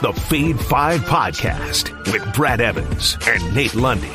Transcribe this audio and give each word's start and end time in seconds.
the 0.00 0.12
Fade 0.14 0.58
5 0.58 1.00
podcast 1.02 2.10
with 2.10 2.34
Brad 2.34 2.62
Evans 2.62 3.18
and 3.28 3.54
Nate 3.54 3.74
Lundy. 3.74 4.08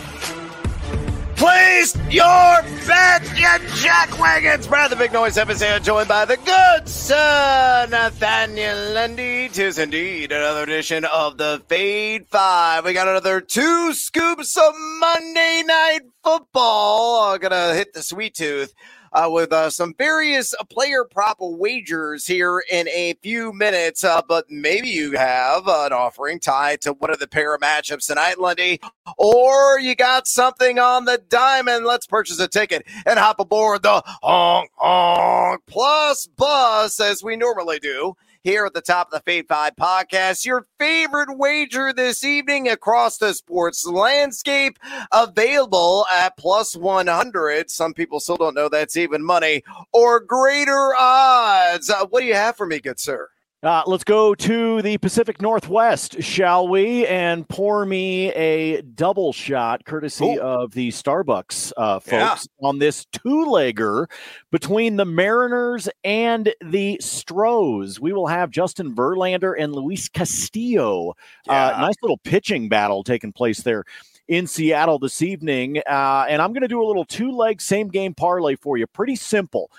Place 1.35 1.95
your 2.09 2.61
bet, 2.87 3.21
you 3.37 3.45
jackwagons! 3.45 4.67
Brad 4.67 4.89
the 4.89 4.95
Big 4.95 5.13
Noise 5.13 5.37
episode, 5.37 5.83
joined 5.83 6.07
by 6.07 6.25
the 6.25 6.37
good 6.37 6.89
sir 6.89 7.87
Nathaniel 7.91 8.93
Lundy. 8.93 9.49
Tis 9.49 9.77
indeed 9.77 10.31
another 10.31 10.63
edition 10.63 11.05
of 11.05 11.37
the 11.37 11.61
Fade 11.67 12.27
5. 12.29 12.85
We 12.85 12.93
got 12.93 13.07
another 13.07 13.39
two 13.39 13.93
scoops 13.93 14.57
of 14.57 14.73
Monday 14.99 15.61
Night 15.67 16.01
Football. 16.23 17.33
I'm 17.33 17.39
gonna 17.39 17.75
hit 17.75 17.93
the 17.93 18.01
sweet 18.01 18.33
tooth 18.33 18.73
uh, 19.15 19.29
with 19.29 19.53
uh, 19.53 19.69
some 19.69 19.95
various 19.97 20.53
uh, 20.53 20.63
player 20.65 21.05
prop 21.05 21.37
wagers 21.39 22.27
here 22.27 22.61
in 22.69 22.87
a 22.89 23.13
few 23.23 23.53
minutes. 23.53 24.03
Uh, 24.03 24.21
but 24.27 24.45
maybe 24.49 24.89
you 24.89 25.13
have 25.13 25.67
an 25.67 25.93
offering 25.93 26.39
tied 26.39 26.81
to 26.81 26.91
one 26.93 27.09
of 27.09 27.19
the 27.19 27.27
pair 27.27 27.55
of 27.55 27.61
matchups 27.61 28.07
tonight, 28.07 28.39
Lundy, 28.39 28.79
or 29.17 29.79
you 29.79 29.95
got 29.95 30.27
something 30.27 30.77
on 30.79 31.05
the 31.05 31.21
diamond. 31.29 31.85
Let's 31.85 32.05
purchase 32.05 32.39
a 32.39 32.47
ticket 32.47 32.85
and 33.05 33.17
hop 33.17 33.39
aboard 33.39 33.83
the 33.83 34.03
honk 34.21 34.69
honk 34.75 35.61
plus 35.65 36.27
bus 36.27 36.99
as 36.99 37.23
we 37.23 37.37
normally 37.37 37.79
do 37.79 38.15
here 38.45 38.63
at 38.63 38.75
the 38.75 38.81
top 38.81 39.07
of 39.07 39.11
the 39.11 39.19
Fade 39.21 39.47
5 39.47 39.75
podcast. 39.75 40.45
Your 40.45 40.67
favorite 40.77 41.35
wager 41.35 41.91
this 41.91 42.23
evening 42.23 42.69
across 42.69 43.17
the 43.17 43.33
sports 43.33 43.87
landscape 43.87 44.77
available 45.11 46.05
at 46.13 46.37
plus 46.37 46.75
100. 46.75 47.71
Some 47.71 47.95
people 47.95 48.19
still 48.19 48.37
don't 48.37 48.53
know 48.53 48.69
that's 48.69 48.97
even 48.97 49.23
money 49.23 49.63
or 49.91 50.19
greater 50.19 50.93
odds. 50.95 51.89
Uh, 51.89 52.05
what 52.05 52.21
do 52.21 52.27
you 52.27 52.35
have 52.35 52.55
for 52.55 52.67
me, 52.67 52.79
good 52.79 52.99
sir? 52.99 53.29
Uh, 53.65 53.81
let's 53.87 54.03
go 54.03 54.35
to 54.35 54.79
the 54.83 54.95
Pacific 54.99 55.41
Northwest, 55.41 56.21
shall 56.21 56.67
we? 56.67 57.07
And 57.07 57.49
pour 57.49 57.83
me 57.83 58.31
a 58.33 58.83
double 58.83 59.33
shot, 59.33 59.85
courtesy 59.85 60.35
Ooh. 60.35 60.39
of 60.39 60.73
the 60.73 60.89
Starbucks 60.89 61.73
uh, 61.75 61.99
folks, 61.99 62.11
yeah. 62.11 62.67
on 62.67 62.77
this 62.77 63.05
two 63.05 63.47
legger 63.47 64.05
between 64.51 64.97
the 64.97 65.05
Mariners 65.05 65.89
and 66.03 66.53
the 66.63 66.99
Stros. 67.01 67.99
We 67.99 68.13
will 68.13 68.27
have 68.27 68.51
Justin 68.51 68.93
Verlander 68.93 69.55
and 69.57 69.73
Luis 69.73 70.09
Castillo. 70.09 71.15
Uh, 71.49 71.53
yeah. 71.53 71.67
Uh, 71.69 71.81
nice 71.81 71.95
little 72.03 72.19
pitching 72.19 72.69
battle 72.69 73.03
taking 73.03 73.31
place 73.31 73.61
there 73.61 73.83
in 74.27 74.45
Seattle 74.45 74.99
this 74.99 75.23
evening. 75.23 75.79
Uh, 75.89 76.27
and 76.29 76.39
I'm 76.39 76.53
going 76.53 76.61
to 76.61 76.67
do 76.67 76.83
a 76.83 76.85
little 76.85 77.05
two 77.05 77.31
leg 77.31 77.59
same 77.59 77.87
game 77.87 78.13
parlay 78.13 78.57
for 78.57 78.77
you. 78.77 78.85
Pretty 78.85 79.15
simple. 79.15 79.71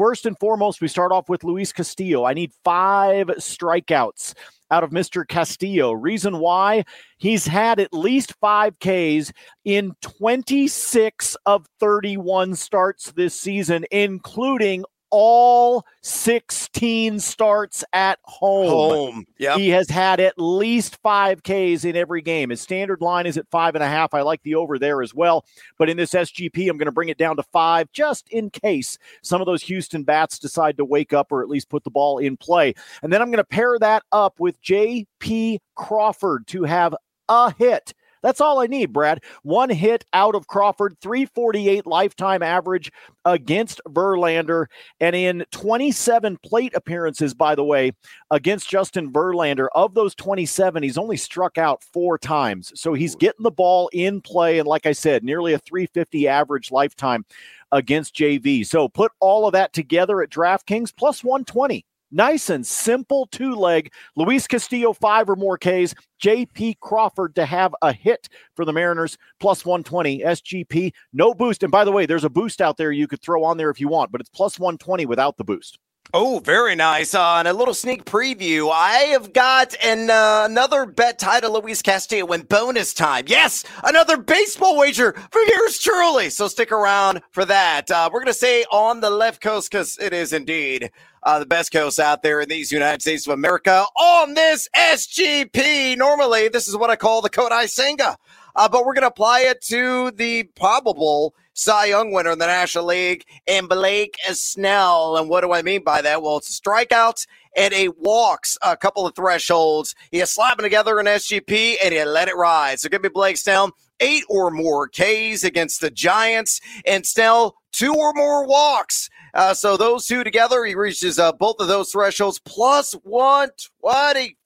First 0.00 0.24
and 0.24 0.38
foremost, 0.38 0.80
we 0.80 0.88
start 0.88 1.12
off 1.12 1.28
with 1.28 1.44
Luis 1.44 1.74
Castillo. 1.74 2.24
I 2.24 2.32
need 2.32 2.52
five 2.64 3.26
strikeouts 3.26 4.32
out 4.70 4.82
of 4.82 4.92
Mr. 4.92 5.28
Castillo. 5.28 5.92
Reason 5.92 6.38
why? 6.38 6.84
He's 7.18 7.46
had 7.46 7.78
at 7.78 7.92
least 7.92 8.32
five 8.40 8.78
Ks 8.78 9.30
in 9.66 9.92
26 10.00 11.36
of 11.44 11.66
31 11.80 12.54
starts 12.54 13.12
this 13.12 13.34
season, 13.34 13.84
including 13.90 14.86
all 15.10 15.84
16 16.02 17.20
starts 17.20 17.84
at 17.92 18.18
home. 18.24 18.68
Home. 18.68 19.26
Yep. 19.38 19.58
He 19.58 19.68
has 19.70 19.90
had 19.90 20.20
at 20.20 20.38
least 20.38 20.96
five 21.02 21.42
Ks 21.42 21.84
in 21.84 21.96
every 21.96 22.22
game. 22.22 22.50
His 22.50 22.60
standard 22.60 23.00
line 23.00 23.26
is 23.26 23.36
at 23.36 23.50
five 23.50 23.74
and 23.74 23.84
a 23.84 23.88
half. 23.88 24.14
I 24.14 24.22
like 24.22 24.42
the 24.42 24.54
over 24.54 24.78
there 24.78 25.02
as 25.02 25.14
well. 25.14 25.44
But 25.78 25.90
in 25.90 25.96
this 25.96 26.12
SGP, 26.12 26.68
I'm 26.68 26.76
going 26.76 26.86
to 26.86 26.92
bring 26.92 27.08
it 27.08 27.18
down 27.18 27.36
to 27.36 27.42
five 27.42 27.90
just 27.92 28.28
in 28.30 28.50
case 28.50 28.98
some 29.22 29.40
of 29.40 29.46
those 29.46 29.62
Houston 29.62 30.04
bats 30.04 30.38
decide 30.38 30.76
to 30.76 30.84
wake 30.84 31.12
up 31.12 31.32
or 31.32 31.42
at 31.42 31.48
least 31.48 31.68
put 31.68 31.84
the 31.84 31.90
ball 31.90 32.18
in 32.18 32.36
play. 32.36 32.74
And 33.02 33.12
then 33.12 33.20
I'm 33.20 33.30
going 33.30 33.38
to 33.38 33.44
pair 33.44 33.78
that 33.78 34.02
up 34.12 34.40
with 34.40 34.60
J.P. 34.60 35.60
Crawford 35.74 36.46
to 36.48 36.64
have 36.64 36.94
a 37.28 37.54
hit 37.54 37.94
that's 38.22 38.40
all 38.40 38.60
I 38.60 38.66
need, 38.66 38.92
Brad. 38.92 39.22
One 39.42 39.70
hit 39.70 40.04
out 40.12 40.34
of 40.34 40.46
Crawford, 40.46 40.96
348 41.00 41.86
lifetime 41.86 42.42
average 42.42 42.92
against 43.24 43.80
Verlander. 43.88 44.66
And 45.00 45.16
in 45.16 45.44
27 45.50 46.38
plate 46.38 46.72
appearances, 46.74 47.34
by 47.34 47.54
the 47.54 47.64
way, 47.64 47.92
against 48.30 48.68
Justin 48.68 49.12
Verlander, 49.12 49.68
of 49.74 49.94
those 49.94 50.14
27, 50.14 50.82
he's 50.82 50.98
only 50.98 51.16
struck 51.16 51.58
out 51.58 51.82
four 51.82 52.18
times. 52.18 52.72
So 52.74 52.92
he's 52.92 53.14
getting 53.14 53.42
the 53.42 53.50
ball 53.50 53.88
in 53.92 54.20
play. 54.20 54.58
And 54.58 54.68
like 54.68 54.86
I 54.86 54.92
said, 54.92 55.24
nearly 55.24 55.52
a 55.52 55.58
350 55.58 56.28
average 56.28 56.70
lifetime 56.70 57.24
against 57.72 58.14
JV. 58.14 58.66
So 58.66 58.88
put 58.88 59.12
all 59.20 59.46
of 59.46 59.52
that 59.52 59.72
together 59.72 60.22
at 60.22 60.30
DraftKings 60.30 60.94
plus 60.96 61.22
120. 61.22 61.84
Nice 62.12 62.50
and 62.50 62.66
simple 62.66 63.26
two 63.26 63.54
leg. 63.54 63.92
Luis 64.16 64.46
Castillo, 64.46 64.92
five 64.92 65.28
or 65.28 65.36
more 65.36 65.56
Ks. 65.58 65.94
JP 66.22 66.80
Crawford 66.80 67.34
to 67.36 67.46
have 67.46 67.74
a 67.82 67.92
hit 67.92 68.28
for 68.54 68.64
the 68.64 68.72
Mariners, 68.72 69.16
plus 69.38 69.64
120 69.64 70.20
SGP. 70.20 70.92
No 71.12 71.34
boost. 71.34 71.62
And 71.62 71.72
by 71.72 71.84
the 71.84 71.92
way, 71.92 72.06
there's 72.06 72.24
a 72.24 72.30
boost 72.30 72.60
out 72.60 72.76
there 72.76 72.92
you 72.92 73.06
could 73.06 73.22
throw 73.22 73.44
on 73.44 73.56
there 73.56 73.70
if 73.70 73.80
you 73.80 73.88
want, 73.88 74.12
but 74.12 74.20
it's 74.20 74.30
plus 74.30 74.58
120 74.58 75.06
without 75.06 75.36
the 75.36 75.44
boost. 75.44 75.78
Oh, 76.12 76.40
very 76.40 76.74
nice. 76.74 77.14
Uh, 77.14 77.36
and 77.36 77.46
a 77.46 77.52
little 77.52 77.72
sneak 77.72 78.04
preview. 78.04 78.68
I 78.72 79.10
have 79.12 79.32
got 79.32 79.76
an, 79.80 80.10
uh, 80.10 80.42
another 80.44 80.84
bet 80.84 81.20
tied 81.20 81.44
to 81.44 81.48
Luis 81.48 81.82
Castillo 81.82 82.32
in 82.32 82.42
bonus 82.42 82.92
time. 82.92 83.26
Yes, 83.28 83.64
another 83.84 84.16
baseball 84.16 84.76
wager 84.76 85.12
for 85.30 85.40
yours 85.42 85.78
truly. 85.78 86.28
So 86.30 86.48
stick 86.48 86.72
around 86.72 87.22
for 87.30 87.44
that. 87.44 87.92
Uh, 87.92 88.10
we're 88.12 88.18
going 88.18 88.26
to 88.26 88.34
say 88.34 88.64
on 88.72 89.00
the 89.00 89.10
left 89.10 89.40
coast 89.40 89.70
because 89.70 89.98
it 89.98 90.12
is 90.12 90.32
indeed 90.32 90.90
uh, 91.22 91.38
the 91.38 91.46
best 91.46 91.70
coast 91.70 92.00
out 92.00 92.24
there 92.24 92.40
in 92.40 92.48
these 92.48 92.72
United 92.72 93.02
States 93.02 93.28
of 93.28 93.32
America 93.32 93.84
on 93.96 94.34
this 94.34 94.68
SGP. 94.76 95.96
Normally, 95.96 96.48
this 96.48 96.66
is 96.66 96.76
what 96.76 96.90
I 96.90 96.96
call 96.96 97.22
the 97.22 97.30
Kodai 97.30 97.68
Senga, 97.68 98.16
uh, 98.56 98.68
but 98.68 98.84
we're 98.84 98.94
going 98.94 99.02
to 99.02 99.08
apply 99.08 99.42
it 99.42 99.60
to 99.66 100.10
the 100.10 100.42
probable 100.56 101.36
Cy 101.60 101.84
Young 101.86 102.10
winner 102.10 102.30
in 102.30 102.38
the 102.38 102.46
National 102.46 102.86
League 102.86 103.26
and 103.46 103.68
Blake 103.68 104.16
Snell. 104.32 105.18
And 105.18 105.28
what 105.28 105.42
do 105.42 105.52
I 105.52 105.60
mean 105.60 105.84
by 105.84 106.00
that? 106.00 106.22
Well, 106.22 106.38
it's 106.38 106.58
strikeouts 106.58 107.26
and 107.54 107.74
a 107.74 107.88
walks, 107.98 108.56
a 108.62 108.78
couple 108.78 109.06
of 109.06 109.14
thresholds. 109.14 109.94
He 110.10 110.24
slap 110.24 110.56
them 110.56 110.64
together 110.64 110.98
an 110.98 111.04
SGP 111.04 111.76
and 111.84 111.92
he 111.92 112.02
let 112.02 112.28
it 112.28 112.36
ride. 112.36 112.80
So 112.80 112.88
give 112.88 113.02
me 113.02 113.10
Blake 113.10 113.36
Snell, 113.36 113.72
eight 114.00 114.24
or 114.30 114.50
more 114.50 114.88
Ks 114.88 115.44
against 115.44 115.82
the 115.82 115.90
Giants, 115.90 116.62
and 116.86 117.04
Snell, 117.04 117.56
two 117.72 117.92
or 117.92 118.14
more 118.14 118.46
walks. 118.46 119.10
Uh, 119.34 119.52
so 119.52 119.76
those 119.76 120.06
two 120.06 120.24
together, 120.24 120.64
he 120.64 120.74
reaches 120.74 121.18
uh, 121.18 121.30
both 121.30 121.56
of 121.60 121.68
those 121.68 121.90
thresholds 121.90 122.38
plus 122.38 122.94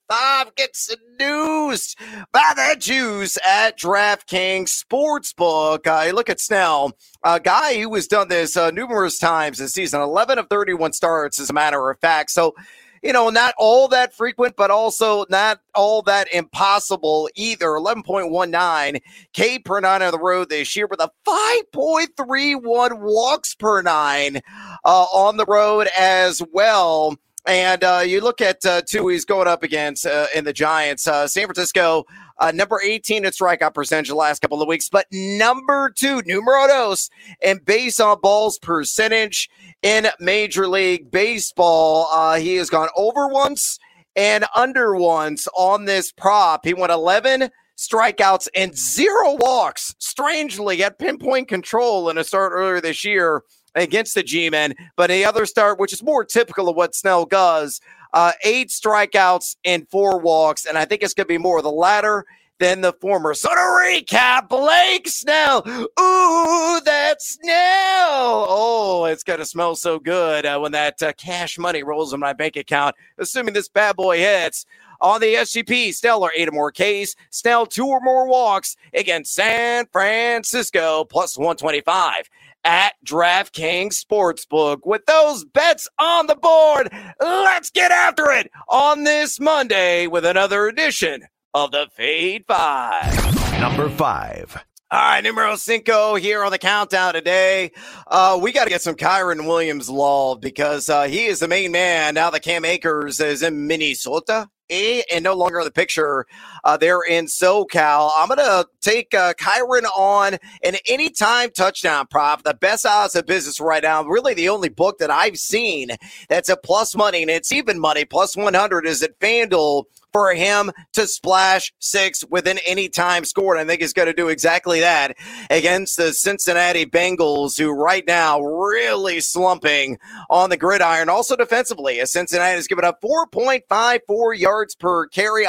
125. 0.09 0.55
Gets 0.57 0.91
seduced 0.91 1.99
by 2.33 2.53
the 2.55 2.77
Jews 2.79 3.39
at 3.47 3.79
DraftKings 3.79 4.69
Sportsbook. 4.69 5.87
Uh, 5.87 6.13
look 6.15 6.29
at 6.29 6.41
Snell, 6.41 6.93
a 7.23 7.41
guy 7.41 7.81
who 7.81 7.95
has 7.95 8.07
done 8.07 8.29
this 8.29 8.57
uh, 8.57 8.71
numerous 8.71 9.19
times 9.19 9.59
this 9.59 9.73
season, 9.73 10.01
11 10.01 10.39
of 10.39 10.49
31 10.49 10.93
starts, 10.93 11.41
as 11.41 11.51
a 11.51 11.55
matter 11.55 11.91
of 11.91 11.99
fact. 12.01 12.31
So 12.31 12.55
you 13.03 13.13
know, 13.13 13.29
not 13.29 13.55
all 13.59 13.87
that 13.89 14.15
frequent, 14.15 14.57
but 14.57 14.71
also 14.71 15.27
not 15.29 15.61
all 15.75 16.01
that 16.03 16.27
impossible 16.33 17.29
either. 17.35 17.67
11.19 17.67 19.03
K 19.35 19.59
per 19.59 19.79
nine 19.81 20.01
on 20.01 20.11
the 20.11 20.19
road 20.19 20.49
this 20.49 20.75
year 20.75 20.87
with 20.87 21.01
a 21.01 21.11
5.31 21.29 23.01
walks 23.01 23.55
per 23.55 23.83
nine 23.83 24.41
uh, 24.87 25.05
on 25.13 25.37
the 25.37 25.45
road 25.45 25.87
as 25.95 26.43
well. 26.51 27.19
And 27.47 27.85
uh, 27.85 28.03
you 28.07 28.23
look 28.23 28.41
at 28.41 28.65
uh, 28.65 28.83
two 28.89 29.09
he's 29.09 29.27
going 29.27 29.49
up 29.49 29.63
against 29.63 30.07
uh, 30.07 30.27
in 30.35 30.45
the 30.45 30.53
Giants. 30.53 31.07
Uh, 31.07 31.29
San 31.29 31.45
Francisco, 31.45 32.05
uh, 32.39 32.51
number 32.53 32.81
18 32.83 33.25
in 33.25 33.31
strikeout 33.31 33.75
percentage 33.75 34.09
the 34.09 34.15
last 34.15 34.41
couple 34.41 34.63
of 34.63 34.69
weeks, 34.69 34.89
but 34.89 35.07
number 35.13 35.91
two, 35.91 36.23
numero 36.25 36.67
dos, 36.67 37.11
in 37.43 37.59
base 37.59 38.01
on 38.01 38.19
balls 38.21 38.59
percentage 38.59 39.51
in 39.83 40.07
Major 40.21 40.67
League 40.67 41.11
Baseball. 41.11 42.09
Uh, 42.11 42.37
he 42.37 42.57
has 42.57 42.71
gone 42.71 42.89
over 42.97 43.29
once 43.29 43.79
and 44.17 44.47
under 44.57 44.97
once 44.97 45.47
on 45.55 45.85
this 45.85 46.13
prop. 46.13 46.65
He 46.65 46.73
went 46.73 46.93
11 46.93 47.51
strikeouts 47.77 48.49
and 48.55 48.77
zero 48.77 49.37
walks. 49.39 49.95
Strangely, 49.99 50.83
at 50.83 50.99
pinpoint 50.99 51.49
control 51.49 52.09
in 52.09 52.17
a 52.17 52.25
start 52.25 52.53
earlier 52.53 52.81
this 52.81 53.05
year 53.05 53.43
against 53.75 54.15
the 54.15 54.23
G 54.23 54.51
Men. 54.51 54.75
But 54.97 55.11
the 55.11 55.25
other 55.25 55.47
start, 55.47 55.79
which 55.79 55.93
is 55.93 56.03
more 56.03 56.25
typical 56.25 56.69
of 56.69 56.77
what 56.77 56.95
Snell 56.95 57.27
does, 57.27 57.81
uh, 58.13 58.33
eight 58.45 58.69
strikeouts 58.69 59.57
and 59.65 59.89
four 59.89 60.19
walks. 60.19 60.65
And 60.65 60.79
I 60.79 60.85
think 60.85 61.03
it's 61.03 61.15
going 61.15 61.27
to 61.27 61.29
be 61.29 61.39
more 61.39 61.59
of 61.59 61.65
the 61.65 61.71
latter 61.71 62.25
than 62.59 62.81
the 62.81 62.93
former. 62.93 63.35
So 63.35 63.49
to 63.49 63.55
recap, 63.55 64.49
Blake 64.49 65.09
Snell. 65.09 65.63
Ooh, 65.67 66.81
that 66.85 67.17
Snell. 67.21 68.47
Oh, 68.49 69.07
it's 69.07 69.25
going 69.25 69.41
to 69.41 69.45
smell 69.45 69.75
so 69.75 69.99
good 69.99 70.47
uh, 70.47 70.59
when 70.61 70.73
that 70.73 71.03
uh, 71.03 71.13
cash 71.15 71.59
money 71.59 71.83
rolls 71.83 72.13
in 72.13 72.21
my 72.21 72.33
bank 72.33 72.57
account, 72.57 72.95
assuming 73.19 73.55
this 73.55 73.69
bad 73.69 73.97
boy 73.97 74.19
hits. 74.19 74.67
On 75.01 75.21
the 75.21 75.35
SGP, 75.35 75.93
Stellar 75.93 76.31
eight 76.35 76.49
or 76.49 76.53
more 76.53 76.73
Ks, 76.73 77.15
Snell 77.31 77.67
two 77.67 77.87
or 77.87 78.01
more 78.01 78.27
walks 78.27 78.77
against 78.95 79.35
San 79.35 79.87
Francisco 79.93 81.05
plus 81.05 81.37
125. 81.37 82.31
At 82.65 82.95
DraftKings 83.05 84.03
Sportsbook. 84.03 84.79
With 84.85 85.07
those 85.07 85.45
bets 85.45 85.89
on 85.99 86.27
the 86.27 86.37
board, 86.37 86.91
let's 87.21 87.71
get 87.71 87.91
after 87.91 88.31
it 88.31 88.51
on 88.69 89.05
this 89.05 89.39
Monday 89.39 90.07
with 90.07 90.25
another 90.25 90.67
edition 90.67 91.23
of 91.53 91.71
the 91.71 91.89
Fade 91.95 92.45
Five. 92.47 93.61
Number 93.61 93.89
five. 93.89 94.65
All 94.91 95.01
right, 95.01 95.25
numero 95.25 95.57
cinco 95.57 96.15
here 96.15 96.45
on 96.45 96.53
the 96.53 96.59
countdown 96.59 97.15
today. 97.15 97.73
Uh, 98.07 98.39
we 98.41 98.53
got 98.53 98.65
to 98.65 98.71
get 98.71 98.83
some 98.83 98.95
Kyren 98.95 99.47
Williams 99.47 99.89
love 99.91 100.41
because 100.41 100.89
uh, 100.89 101.05
he 101.05 101.27
is 101.27 101.41
the 101.41 101.49
main 101.49 101.73
man 101.73 102.15
now 102.15 102.31
that 102.31 102.43
Cam 102.43 102.65
Akers 102.65 103.19
is 103.19 103.43
in 103.43 103.67
Minnesota. 103.67 104.49
A 104.71 105.03
and 105.13 105.25
no 105.25 105.35
longer 105.35 105.59
in 105.59 105.65
the 105.65 105.73
picture. 105.73 106.27
Uh, 106.65 106.77
they're 106.77 107.03
in 107.03 107.27
SoCal. 107.27 108.11
I'm 108.17 108.29
going 108.29 108.39
to 108.39 108.67
take 108.81 109.15
uh, 109.15 109.35
Kyren 109.35 109.85
on 109.97 110.39
an 110.63 110.77
anytime 110.89 111.51
touchdown 111.51 112.07
prop, 112.11 112.43
the 112.43 112.55
best 112.55 112.87
odds 112.87 113.15
of 113.15 113.27
business 113.27 113.61
right 113.61 113.83
now. 113.83 114.03
Really, 114.05 114.35
the 114.35 114.49
only 114.49 114.71
book 114.71 114.99
that 114.99 115.11
I've 115.11 115.37
seen 115.37 115.91
that's 116.29 116.49
a 116.49 116.57
plus 116.57 116.97
money, 116.97 117.23
and 117.23 117.31
it's 117.31 117.53
even 117.53 117.79
money, 117.79 118.05
plus 118.05 118.37
100 118.37 118.87
is 118.87 119.03
at 119.03 119.19
FanDuel 119.21 119.85
for 120.15 120.33
him 120.33 120.71
to 120.93 121.09
splash 121.09 121.75
six 121.81 122.25
with 122.31 122.47
an 122.47 122.59
anytime 122.65 123.25
score. 123.25 123.53
And 123.53 123.61
I 123.61 123.67
think 123.69 123.81
he's 123.83 123.93
going 123.93 124.07
to 124.07 124.15
do 124.15 124.29
exactly 124.29 124.79
that 124.79 125.17
against 125.51 125.97
the 125.97 126.13
Cincinnati 126.13 126.87
Bengals, 126.87 127.59
who 127.59 127.73
right 127.73 128.05
now 128.07 128.41
really 128.41 129.21
slumping 129.21 129.99
on 130.31 130.51
the 130.51 130.57
gridiron. 130.57 131.09
Also 131.09 131.35
defensively, 131.35 131.99
as 131.99 132.13
Cincinnati 132.13 132.55
has 132.55 132.69
given 132.69 132.85
up 132.85 133.03
4.54 133.03 134.39
yards 134.39 134.77
per 134.77 135.09
carry, 135.09 135.47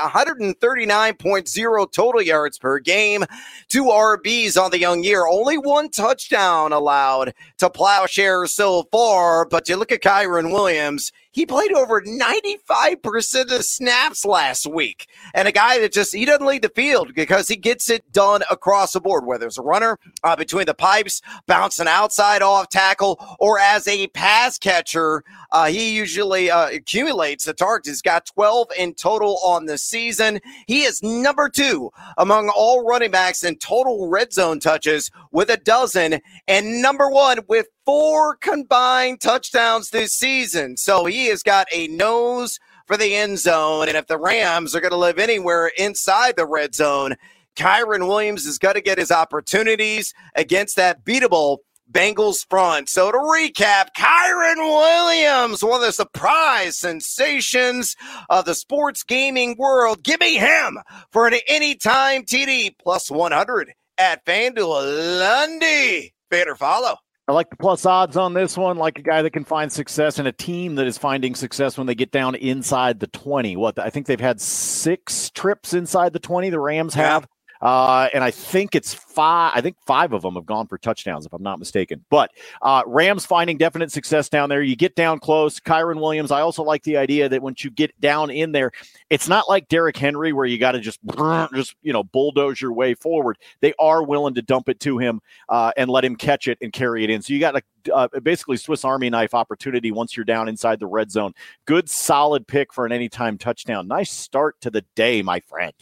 139.0 1.14 1.92
total 1.92 2.22
yards 2.22 2.58
per 2.58 2.80
game, 2.80 3.26
two 3.68 3.86
RBs 3.86 4.62
on 4.62 4.72
the 4.72 4.80
young 4.80 5.04
year, 5.04 5.28
only 5.28 5.58
one 5.58 5.90
touchdown 5.90 6.74
allowed 6.74 7.34
to 7.58 7.70
Plowshare 7.70 8.48
so 8.48 8.84
far. 8.92 9.46
But 9.46 9.70
you 9.70 9.78
look 9.78 9.92
at 9.92 10.02
Kyren 10.02 10.52
Williams, 10.52 11.12
he 11.36 11.46
played 11.46 11.74
over 11.74 12.02
95% 12.02 13.52
of 13.54 13.66
snaps 13.66 14.24
last 14.24 14.66
week. 14.66 15.08
And 15.34 15.50
a 15.50 15.52
guy 15.52 15.80
that 15.80 15.92
just, 15.92 16.16
he 16.16 16.24
doesn't 16.24 16.46
lead 16.46 16.62
the 16.62 16.70
field 16.70 17.14
because 17.14 17.50
he 17.50 17.58
gets 17.58 17.90
it 17.90 18.10
done 18.14 18.44
across 18.50 18.94
the 18.94 19.02
board, 19.02 19.26
whether 19.26 19.46
it's 19.46 19.58
a 19.58 19.62
runner 19.62 20.00
uh, 20.24 20.38
between 20.38 20.66
the 20.66 20.74
pipes, 20.74 21.22
bouncing 21.46 21.90
outside 21.90 22.42
off 22.42 22.70
tackle, 22.70 23.20
or 23.40 23.60
as 23.60 23.86
a 23.86 24.08
pass 24.08 24.58
catcher. 24.58 25.26
Uh, 25.56 25.68
he 25.68 25.96
usually 25.96 26.52
uh, 26.52 26.68
accumulates 26.68 27.46
the 27.46 27.54
targets. 27.54 27.88
He's 27.88 28.02
got 28.02 28.26
12 28.26 28.68
in 28.78 28.94
total 28.94 29.40
on 29.42 29.68
the 29.68 29.78
season. 29.78 30.42
He 30.68 30.82
is 30.82 31.02
number 31.02 31.48
two 31.48 31.92
among 32.18 32.50
all 32.50 32.86
running 32.86 33.12
backs 33.12 33.42
in 33.42 33.56
total 33.56 34.10
red 34.10 34.34
zone 34.34 34.60
touches 34.60 35.10
with 35.32 35.50
a 35.50 35.56
dozen, 35.56 36.20
and 36.50 36.82
number 36.82 37.10
one 37.10 37.40
with 37.48 37.68
four 37.86 38.36
combined 38.36 39.22
touchdowns 39.22 39.92
this 39.92 40.12
season. 40.12 40.76
So 40.76 41.06
he 41.06 41.28
has 41.28 41.42
got 41.42 41.68
a 41.72 41.88
nose 41.88 42.60
for 42.86 42.98
the 42.98 43.16
end 43.16 43.40
zone. 43.40 43.88
And 43.88 43.96
if 43.96 44.08
the 44.08 44.20
Rams 44.20 44.76
are 44.76 44.82
going 44.82 44.92
to 44.92 44.98
live 44.98 45.20
anywhere 45.20 45.72
inside 45.78 46.36
the 46.36 46.46
red 46.46 46.76
zone, 46.76 47.16
Kyren 47.56 48.10
Williams 48.10 48.46
is 48.46 48.60
going 48.60 48.76
to 48.76 48.82
get 48.82 48.98
his 48.98 49.10
opportunities 49.10 50.14
against 50.36 50.76
that 50.76 51.06
beatable 51.06 51.60
Bengals 51.92 52.46
front. 52.50 52.90
So 52.90 53.12
to 53.12 53.18
recap, 53.18 53.88
Kyren 53.98 54.58
Williams, 54.58 55.64
one 55.64 55.82
of 55.82 55.86
the 55.86 55.92
surprise 55.92 56.78
sensations 56.78 57.96
of 58.30 58.46
the 58.46 58.56
sports 58.56 59.04
gaming 59.04 59.56
world. 59.58 60.04
Give 60.04 60.20
me 60.20 60.36
him 60.38 60.80
for 61.12 61.28
an 61.28 61.36
anytime 61.48 62.24
TD 62.24 62.76
plus 62.80 63.10
100 63.10 63.74
at 63.98 64.26
FanDuel. 64.26 65.20
Lundy, 65.20 66.14
better 66.30 66.56
follow. 66.56 66.98
I 67.28 67.32
like 67.32 67.50
the 67.50 67.56
plus 67.56 67.88
odds 67.88 68.18
on 68.18 68.36
this 68.36 68.56
one, 68.56 68.78
like 68.78 69.00
a 69.00 69.02
guy 69.02 69.24
that 69.24 69.32
can 69.32 69.46
find 69.46 69.72
success 69.72 70.20
and 70.20 70.28
a 70.28 70.32
team 70.32 70.76
that 70.76 70.86
is 70.86 71.00
finding 71.00 71.34
success 71.34 71.76
when 71.76 71.88
they 71.88 71.96
get 71.96 72.12
down 72.12 72.36
inside 72.36 73.00
the 73.00 73.08
20. 73.08 73.56
What 73.56 73.80
I 73.80 73.90
think 73.90 74.06
they've 74.06 74.20
had 74.20 74.40
six 74.40 75.32
trips 75.32 75.74
inside 75.74 76.14
the 76.14 76.20
20, 76.20 76.52
the 76.52 76.60
Rams 76.60 76.94
have. 76.94 77.28
Uh, 77.66 78.10
and 78.14 78.24
I 78.24 78.30
think 78.30 78.76
it's 78.76 78.94
five. 78.94 79.54
I 79.56 79.60
think 79.60 79.76
five 79.88 80.14
of 80.14 80.22
them 80.22 80.36
have 80.36 80.46
gone 80.46 80.68
for 80.68 80.78
touchdowns, 80.78 81.26
if 81.26 81.34
I'm 81.34 81.42
not 81.42 81.58
mistaken. 81.58 82.06
But 82.12 82.30
uh, 82.62 82.84
Rams 82.86 83.26
finding 83.26 83.58
definite 83.58 83.92
success 83.92 84.30
down 84.30 84.50
there. 84.50 84.62
You 84.62 84.76
get 84.76 84.96
down 84.96 85.18
close. 85.18 85.60
Kyren 85.60 86.00
Williams. 86.00 86.30
I 86.30 86.42
also 86.42 86.62
like 86.62 86.84
the 86.84 86.98
idea 86.98 87.28
that 87.28 87.42
once 87.42 87.64
you 87.64 87.72
get 87.72 88.00
down 88.00 88.30
in 88.30 88.52
there, 88.52 88.72
it's 89.10 89.28
not 89.28 89.50
like 89.50 89.68
Derrick 89.68 89.98
Henry 89.98 90.32
where 90.32 90.46
you 90.46 90.60
got 90.60 90.74
to 90.74 90.80
just 90.80 91.00
just 91.56 91.76
you 91.82 91.92
know 91.92 92.04
bulldoze 92.04 92.62
your 92.62 92.72
way 92.72 92.94
forward. 92.94 93.40
They 93.62 93.74
are 93.80 94.04
willing 94.04 94.36
to 94.36 94.44
dump 94.44 94.70
it 94.70 94.80
to 94.82 95.00
him 95.00 95.20
uh, 95.50 95.72
and 95.76 95.90
let 95.90 96.06
him 96.06 96.18
catch 96.18 96.48
it 96.48 96.60
and 96.62 96.72
carry 96.72 97.04
it 97.04 97.10
in. 97.10 97.24
So 97.24 97.34
you 97.34 97.40
got 97.40 97.56
a 97.56 97.64
uh, 97.92 98.20
basically 98.20 98.58
Swiss 98.58 98.86
Army 98.86 99.10
knife 99.10 99.34
opportunity 99.34 99.90
once 99.90 100.16
you're 100.16 100.24
down 100.24 100.48
inside 100.48 100.80
the 100.80 100.86
red 100.86 101.10
zone. 101.10 101.34
Good 101.66 101.90
solid 101.90 102.46
pick 102.46 102.72
for 102.72 102.86
an 102.86 102.92
anytime 102.92 103.40
touchdown. 103.40 103.88
Nice 103.88 104.12
start 104.12 104.62
to 104.62 104.70
the 104.70 104.86
day, 104.94 105.24
my 105.24 105.40
friend. 105.40 105.74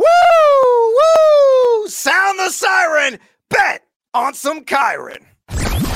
Woo! 0.00 0.96
Woo! 0.96 1.88
Sound 1.88 2.38
the 2.38 2.50
siren. 2.50 3.18
Bet 3.48 3.84
on 4.14 4.34
some 4.34 4.64
Kyren. 4.64 5.24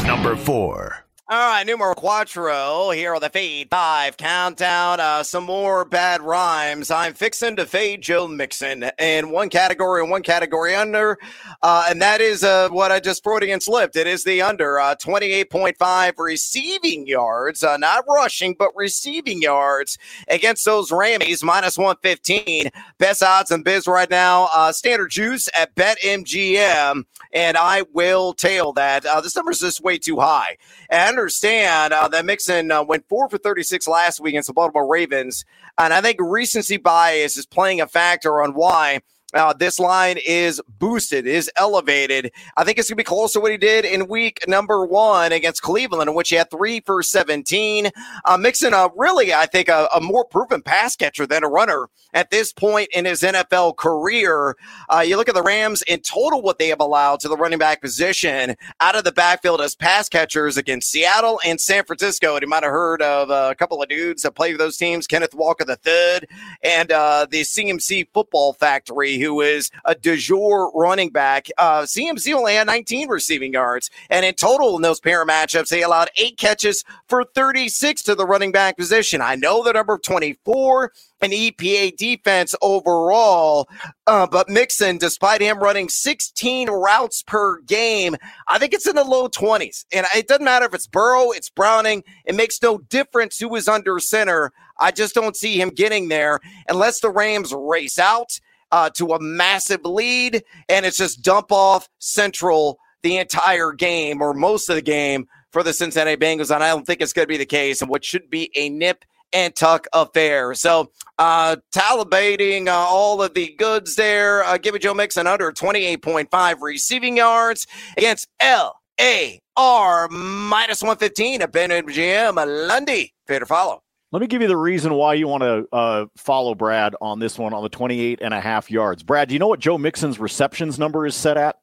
Number 0.07 0.37
four. 0.37 1.04
All 1.27 1.39
right, 1.39 1.65
numero 1.67 1.95
quattro 1.95 2.91
here 2.91 3.15
on 3.15 3.23
the 3.23 3.31
Fade 3.31 3.71
5 3.71 4.19
countdown. 4.19 5.01
Uh, 5.01 5.23
some 5.23 5.45
more 5.45 5.87
bad 5.87 6.21
rhymes. 6.21 6.91
I'm 6.91 7.15
fixing 7.15 7.57
to 7.57 7.65
fade 7.65 8.03
Joe 8.03 8.29
Mixon 8.29 8.91
in 8.99 9.31
one 9.31 9.49
category 9.49 10.03
and 10.03 10.11
one 10.11 10.23
category 10.23 10.75
under. 10.75 11.17
Uh, 11.63 11.87
and 11.89 12.03
that 12.03 12.21
is 12.21 12.45
uh, 12.45 12.69
what 12.69 12.93
I 12.93 13.01
just 13.01 13.25
Freudian 13.25 13.63
slipped. 13.63 13.97
It 13.97 14.07
is 14.07 14.25
the 14.25 14.43
under 14.43 14.79
uh, 14.79 14.97
28.5 14.97 16.13
receiving 16.19 17.07
yards, 17.07 17.65
uh, 17.65 17.79
not 17.79 18.05
rushing, 18.07 18.55
but 18.59 18.77
receiving 18.77 19.41
yards 19.41 19.97
against 20.29 20.67
those 20.67 20.91
Rammies, 20.91 21.43
minus 21.43 21.79
115. 21.79 22.69
Best 22.99 23.23
odds 23.23 23.51
in 23.51 23.63
biz 23.63 23.87
right 23.87 24.11
now. 24.11 24.51
Uh, 24.55 24.73
standard 24.73 25.11
juice 25.11 25.49
at 25.59 25.75
BetMGM. 25.75 27.05
And 27.33 27.57
I 27.57 27.85
will 27.95 28.35
tail 28.35 28.75
that. 28.75 29.05
this 29.23 29.35
number 29.35 29.53
is 29.53 29.61
just 29.61 29.83
way 29.83 29.97
too 29.97 30.21
high. 30.21 30.59
And 30.91 31.14
understand 31.15 31.95
uh, 31.95 32.09
that 32.09 32.25
Mixon 32.25 32.73
uh, 32.73 32.83
went 32.83 33.09
four 33.09 33.29
for 33.29 33.39
36 33.39 33.87
last 33.87 34.19
week 34.21 34.33
against 34.33 34.49
the 34.49 34.53
Baltimore 34.53 34.87
Ravens. 34.87 35.45
And 35.79 35.95
I 35.95 36.01
think 36.01 36.19
recency 36.21 36.77
bias 36.77 37.37
is 37.37 37.47
playing 37.47 37.81
a 37.81 37.87
factor 37.87 38.43
on 38.43 38.55
why 38.55 39.01
uh, 39.35 39.53
this 39.53 39.79
line 39.79 40.19
is 40.25 40.61
boosted, 40.79 41.27
is 41.27 41.51
elevated. 41.57 42.33
I 42.57 42.65
think 42.65 42.79
it's 42.79 42.89
going 42.89 42.97
to 42.97 43.01
be 43.01 43.05
close 43.05 43.33
to 43.33 43.41
what 43.41 43.53
he 43.53 43.59
did 43.59 43.85
in 43.85 44.09
week 44.09 44.41
number 44.47 44.85
one 44.87 45.33
against 45.33 45.63
Cleveland, 45.63 46.09
in 46.09 46.15
which 46.15 46.31
he 46.31 46.37
had 46.37 46.51
three 46.51 46.81
for 46.81 47.03
17. 47.03 47.91
Uh, 48.25 48.39
uh, 48.73 48.89
really, 48.97 49.33
I 49.33 49.47
think, 49.47 49.69
a, 49.69 49.89
a, 49.95 50.01
more 50.01 50.25
proven 50.25 50.63
pass 50.63 50.97
catcher 50.97 51.27
than 51.27 51.45
a 51.45 51.49
runner 51.49 51.89
at 52.13 52.31
this 52.31 52.53
point 52.53 52.89
in 52.95 53.05
his 53.05 53.23
NFL 53.23 53.77
career. 53.77 54.57
Uh, 54.89 55.01
you 55.01 55.17
look 55.17 55.29
at 55.29 55.35
the 55.35 55.43
Rams 55.43 55.83
in 55.83 56.01
total, 56.01 56.43
what 56.43 56.59
they 56.59 56.69
have 56.69 56.81
allowed 56.81 57.21
to 57.21 57.29
the 57.29 57.37
running 57.37 57.59
back 57.59 57.81
position 57.81 58.55
out 58.81 58.97
of 58.97 59.05
the 59.05 59.13
backfield 59.13 59.61
as 59.61 59.75
pass 59.75 60.09
catchers 60.09 60.57
against 60.57 60.91
Seattle 60.91 61.41
and 61.45 61.61
San 61.61 61.85
Francisco. 61.85 62.35
And 62.35 62.43
you 62.43 62.49
might 62.49 62.63
have 62.63 62.73
heard 62.73 63.03
of 63.03 63.31
a 63.31 63.55
couple 63.55 63.83
of 63.83 63.89
dudes 63.89 64.23
that 64.23 64.33
play 64.33 64.53
for 64.53 64.59
those 64.59 64.77
teams, 64.77 65.07
Kenneth 65.07 65.35
Walker 65.35 65.65
III 65.69 66.29
and 66.63 66.93
uh, 66.93 67.27
the 67.31 67.43
CMC 67.43 68.09
Football 68.13 68.53
Factory 68.55 69.19
who 69.25 69.41
is 69.41 69.71
a 69.85 69.95
de 69.95 70.17
jour 70.17 70.71
running 70.75 71.11
back. 71.11 71.49
Uh, 71.59 71.83
CMC 71.83 72.33
only 72.35 72.55
had 72.55 72.67
19 72.67 73.09
receiving 73.09 73.53
yards. 73.53 73.91
And 74.11 74.25
in 74.25 74.35
total, 74.35 74.77
in 74.77 74.83
those 74.83 75.01
pair 75.01 75.27
matchups, 75.27 75.69
they 75.69 75.83
allowed 75.83 76.11
eight 76.17 76.39
catches 76.39 76.85
for 77.09 77.25
36 77.25 78.03
to 78.03 78.15
the 78.15 78.27
running 78.27 78.53
back 78.53 78.77
position. 78.77 79.21
I 79.21 79.35
know 79.35 79.65
the 79.65 79.73
number 79.73 79.99
24 79.99 80.93
an 81.25 81.31
EPA 81.31 81.97
defense 81.97 82.55
overall. 82.61 83.69
Uh, 84.07 84.27
but 84.27 84.49
Mixon, 84.49 84.99
despite 84.99 85.41
him 85.41 85.59
running 85.59 85.89
16 85.89 86.69
routes 86.71 87.23
per 87.23 87.61
game, 87.63 88.15
I 88.47 88.59
think 88.59 88.75
it's 88.75 88.87
in 88.87 88.95
the 88.95 89.05
low 89.05 89.29
20s. 89.29 89.87
And 89.93 90.07
it 90.15 90.29
doesn't 90.29 90.45
matter 90.45 90.67
if 90.67 90.75
it's 90.75 90.87
Burrow, 90.87 91.31
it's 91.31 91.49
Browning. 91.49 92.05
It 92.25 92.35
makes 92.35 92.63
no 92.63 92.79
difference 92.79 93.39
who 93.39 93.55
is 93.57 93.69
under 93.69 93.99
center. 93.99 94.53
I 94.79 94.91
just 94.91 95.15
don't 95.15 95.37
see 95.37 95.61
him 95.61 95.71
getting 95.71 96.09
there 96.09 96.41
unless 96.69 97.01
the 97.01 97.11
Rams 97.11 97.53
race 97.57 97.99
out 97.99 98.39
uh, 98.75 98.91
to 98.91 99.13
a 99.13 99.21
massive 99.21 99.85
lead, 99.85 100.43
and 100.69 100.85
it's 100.85 100.97
just 100.97 101.23
dump 101.23 101.53
off 101.53 101.89
Central 102.01 102.77
the 103.05 103.19
entire 103.19 103.71
game 103.71 104.21
or 104.21 104.35
most 104.35 104.69
of 104.69 104.75
the 104.75 104.83
game 104.83 105.29
for 105.53 105.63
the 105.63 105.73
Cincinnati 105.73 106.17
Bengals. 106.17 106.53
And 106.53 106.65
I 106.65 106.71
don't 106.71 106.85
think 106.85 107.01
it's 107.01 107.13
going 107.13 107.23
to 107.23 107.29
be 107.29 107.37
the 107.37 107.47
case. 107.47 107.81
And 107.81 107.89
what 107.89 108.05
should 108.05 108.29
be 108.29 108.51
a 108.57 108.69
nip 108.69 109.05
and 109.33 109.55
tuck 109.55 109.87
affair. 109.93 110.55
So, 110.55 110.91
uh, 111.21 111.57
talibating 111.73 112.67
uh, 112.67 112.73
all 112.73 113.23
of 113.23 113.35
the 113.35 113.55
goods 113.59 113.95
there. 113.95 114.43
Uh, 114.43 114.59
give 114.59 114.75
it 114.75 114.83
Joe 114.83 114.95
Mixon 114.95 115.29
under 115.29 115.53
28.5 115.53 116.61
receiving 116.61 117.17
yards 117.17 117.69
against 117.97 118.27
L 118.41 118.81
A 119.01 119.41
R 119.57 120.09
minus 120.09 120.83
115 120.83 121.43
at 121.43 121.53
BetMGM. 121.53 122.69
Lundy, 122.69 123.15
fair 123.29 123.39
to 123.39 123.47
follow. 123.47 123.84
Let 124.15 124.21
me 124.21 124.29
give 124.29 124.43
you 124.43 124.47
the 124.47 124.57
reason 124.57 124.95
why 124.95 125.15
you 125.15 125.27
want 125.27 125.43
to 125.43 125.67
uh, 125.73 126.07
follow 126.17 126.55
Brad 126.55 126.95
on 127.01 127.19
this 127.19 127.37
one 127.37 127.53
on 127.53 127.65
the 127.65 127.69
28 127.69 128.21
and 128.23 128.33
a 128.33 128.41
half 128.41 128.71
yards. 128.71 129.03
Brad, 129.03 129.27
do 129.27 129.35
you 129.35 129.41
know 129.41 129.49
what 129.49 129.59
Joe 129.59 129.77
Mixon's 129.77 130.21
receptions 130.21 130.79
number 130.79 131.05
is 131.05 131.17
set 131.17 131.37
at? 131.37 131.57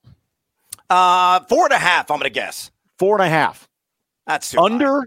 Uh, 0.90 1.40
four 1.48 1.64
and 1.64 1.72
a 1.72 1.78
half, 1.78 2.12
I'm 2.12 2.18
going 2.18 2.26
to 2.26 2.30
guess. 2.30 2.70
Four 3.00 3.16
and 3.16 3.24
a 3.24 3.30
half. 3.30 3.70
That's 4.28 4.54
under 4.58 5.00
high. 5.00 5.06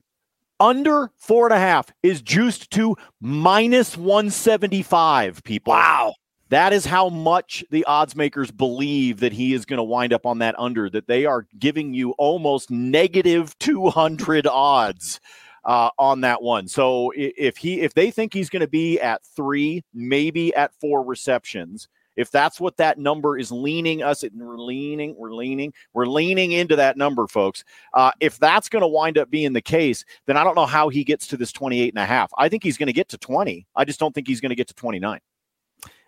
under 0.59 1.11
four 1.19 1.45
and 1.45 1.53
a 1.53 1.59
half 1.59 1.93
is 2.03 2.23
juiced 2.23 2.71
to 2.71 2.97
minus 3.21 3.95
175, 3.95 5.45
people. 5.45 5.75
Wow. 5.75 6.15
That 6.49 6.73
is 6.73 6.87
how 6.87 7.11
much 7.11 7.63
the 7.71 7.85
odds 7.85 8.17
makers 8.17 8.53
believe 8.53 9.21
that 9.21 9.35
he 9.35 9.53
is 9.53 9.67
going 9.67 9.77
to 9.77 9.85
wind 9.85 10.15
up 10.15 10.25
on 10.25 10.39
that 10.39 10.55
under, 10.59 10.89
that 10.89 11.09
they 11.09 11.27
are 11.27 11.47
giving 11.59 11.93
you 11.93 12.13
almost 12.13 12.71
negative 12.71 13.55
200 13.59 14.47
odds 14.47 15.21
uh, 15.65 15.91
on 15.99 16.21
that 16.23 16.43
one. 16.43 16.69
So 16.69 17.13
if 17.17 17.57
he 17.57 17.81
if 17.81 17.95
they 17.95 18.11
think 18.11 18.33
he's 18.33 18.51
going 18.51 18.61
to 18.61 18.69
be 18.69 19.01
at 19.01 19.25
three, 19.25 19.83
maybe 19.93 20.55
at 20.55 20.73
four 20.81 21.03
receptions, 21.03 21.89
if 22.17 22.31
that's 22.31 22.61
what 22.61 22.77
that 22.77 22.99
number 22.99 23.39
is 23.39 23.51
leaning 23.51 24.03
us, 24.03 24.23
and 24.23 24.33
we're 24.35 24.57
leaning, 24.57 25.15
we're 25.17 25.33
leaning, 25.33 25.73
we're 25.93 26.07
leaning 26.07 26.53
into 26.53 26.77
that 26.77 26.97
number, 26.97 27.27
folks. 27.27 27.65
Uh, 27.93 28.13
if 28.21 28.39
that's 28.39 28.69
going 28.69 28.83
to 28.83 28.89
wind 28.89 29.19
up 29.19 29.31
being 29.31 29.53
the 29.53 29.63
case, 29.63 30.05
then 30.27 30.37
I 30.37 30.45
don't 30.45 30.55
know 30.55 30.67
how 30.67 30.89
he 30.89 31.05
gets 31.05 31.27
to 31.29 31.37
this 31.37 31.53
28 31.53 31.93
and 31.93 32.03
a 32.03 32.07
half. 32.07 32.31
I 32.39 32.49
think 32.49 32.63
he's 32.63 32.79
going 32.79 32.87
to 32.87 32.93
get 32.93 33.09
to 33.09 33.19
20. 33.19 33.67
I 33.75 33.85
just 33.85 33.99
don't 33.99 34.15
think 34.15 34.29
he's 34.29 34.41
going 34.41 34.51
to 34.51 34.57
get 34.57 34.69
to 34.69 34.75
29. 34.75 35.21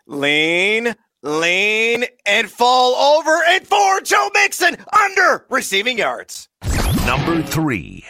Lean, 0.06 0.94
lean, 1.22 2.04
and 2.24 2.48
fall 2.48 2.94
over 3.18 3.42
and 3.48 3.66
for 3.66 4.00
Joe 4.02 4.30
Mixon 4.34 4.76
under 4.92 5.46
receiving 5.50 5.98
yards. 5.98 6.48
Number 7.04 7.42
three. 7.42 8.04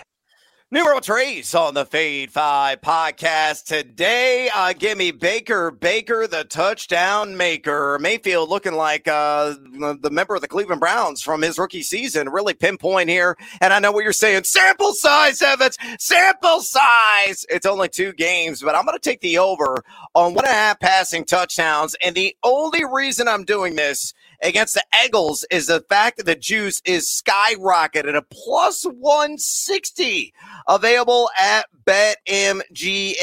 Numero 0.73 0.99
Trace 0.99 1.55
on 1.55 1.75
the 1.75 1.87
Fade 1.87 2.33
5 2.33 2.81
podcast 2.81 3.67
today. 3.67 4.51
Uh, 4.53 4.73
give 4.73 4.99
me 4.99 5.13
Baker, 5.13 5.71
Baker, 5.71 6.27
the 6.27 6.43
touchdown 6.43 7.37
maker. 7.37 8.01
Mayfield 8.01 8.49
looking 8.49 8.75
like 8.75 9.07
uh, 9.07 9.55
the 9.61 10.11
member 10.11 10.35
of 10.35 10.41
the 10.41 10.49
Cleveland 10.49 10.81
Browns 10.81 11.23
from 11.23 11.43
his 11.43 11.57
rookie 11.57 11.85
season. 11.85 12.31
Really 12.31 12.53
pinpoint 12.53 13.09
here. 13.09 13.37
And 13.61 13.73
I 13.73 13.79
know 13.79 13.93
what 13.93 14.03
you're 14.03 14.13
saying. 14.13 14.43
Sample 14.43 14.93
size, 14.93 15.41
Evans. 15.41 15.79
Sample 16.01 16.61
size. 16.61 17.47
It's 17.49 17.65
only 17.65 17.89
two 17.89 18.13
games, 18.15 18.61
but 18.61 18.75
I'm 18.75 18.85
going 18.85 18.99
to 18.99 19.01
take 19.01 19.21
the 19.21 19.39
over 19.39 19.85
on 20.17 20.35
one 20.35 20.47
and 20.47 20.53
a 20.53 20.57
half 20.57 20.81
passing 20.81 21.25
touchdowns. 21.25 21.95
And 22.03 22.17
the 22.17 22.37
only 22.43 22.85
reason 22.85 23.29
I'm 23.29 23.45
doing 23.45 23.77
this 23.77 24.13
against 24.43 24.75
the 24.75 24.85
Eagles 25.05 25.45
is 25.51 25.67
the 25.67 25.85
fact 25.89 26.17
that 26.19 26.27
the 26.27 26.35
juice 26.35 26.81
is 26.85 27.07
skyrocketed 27.07 28.17
a 28.17 28.23
plus 28.23 28.85
160 28.85 30.33
available 30.69 31.31
at 31.39 31.67
BetMGM. 31.87 33.17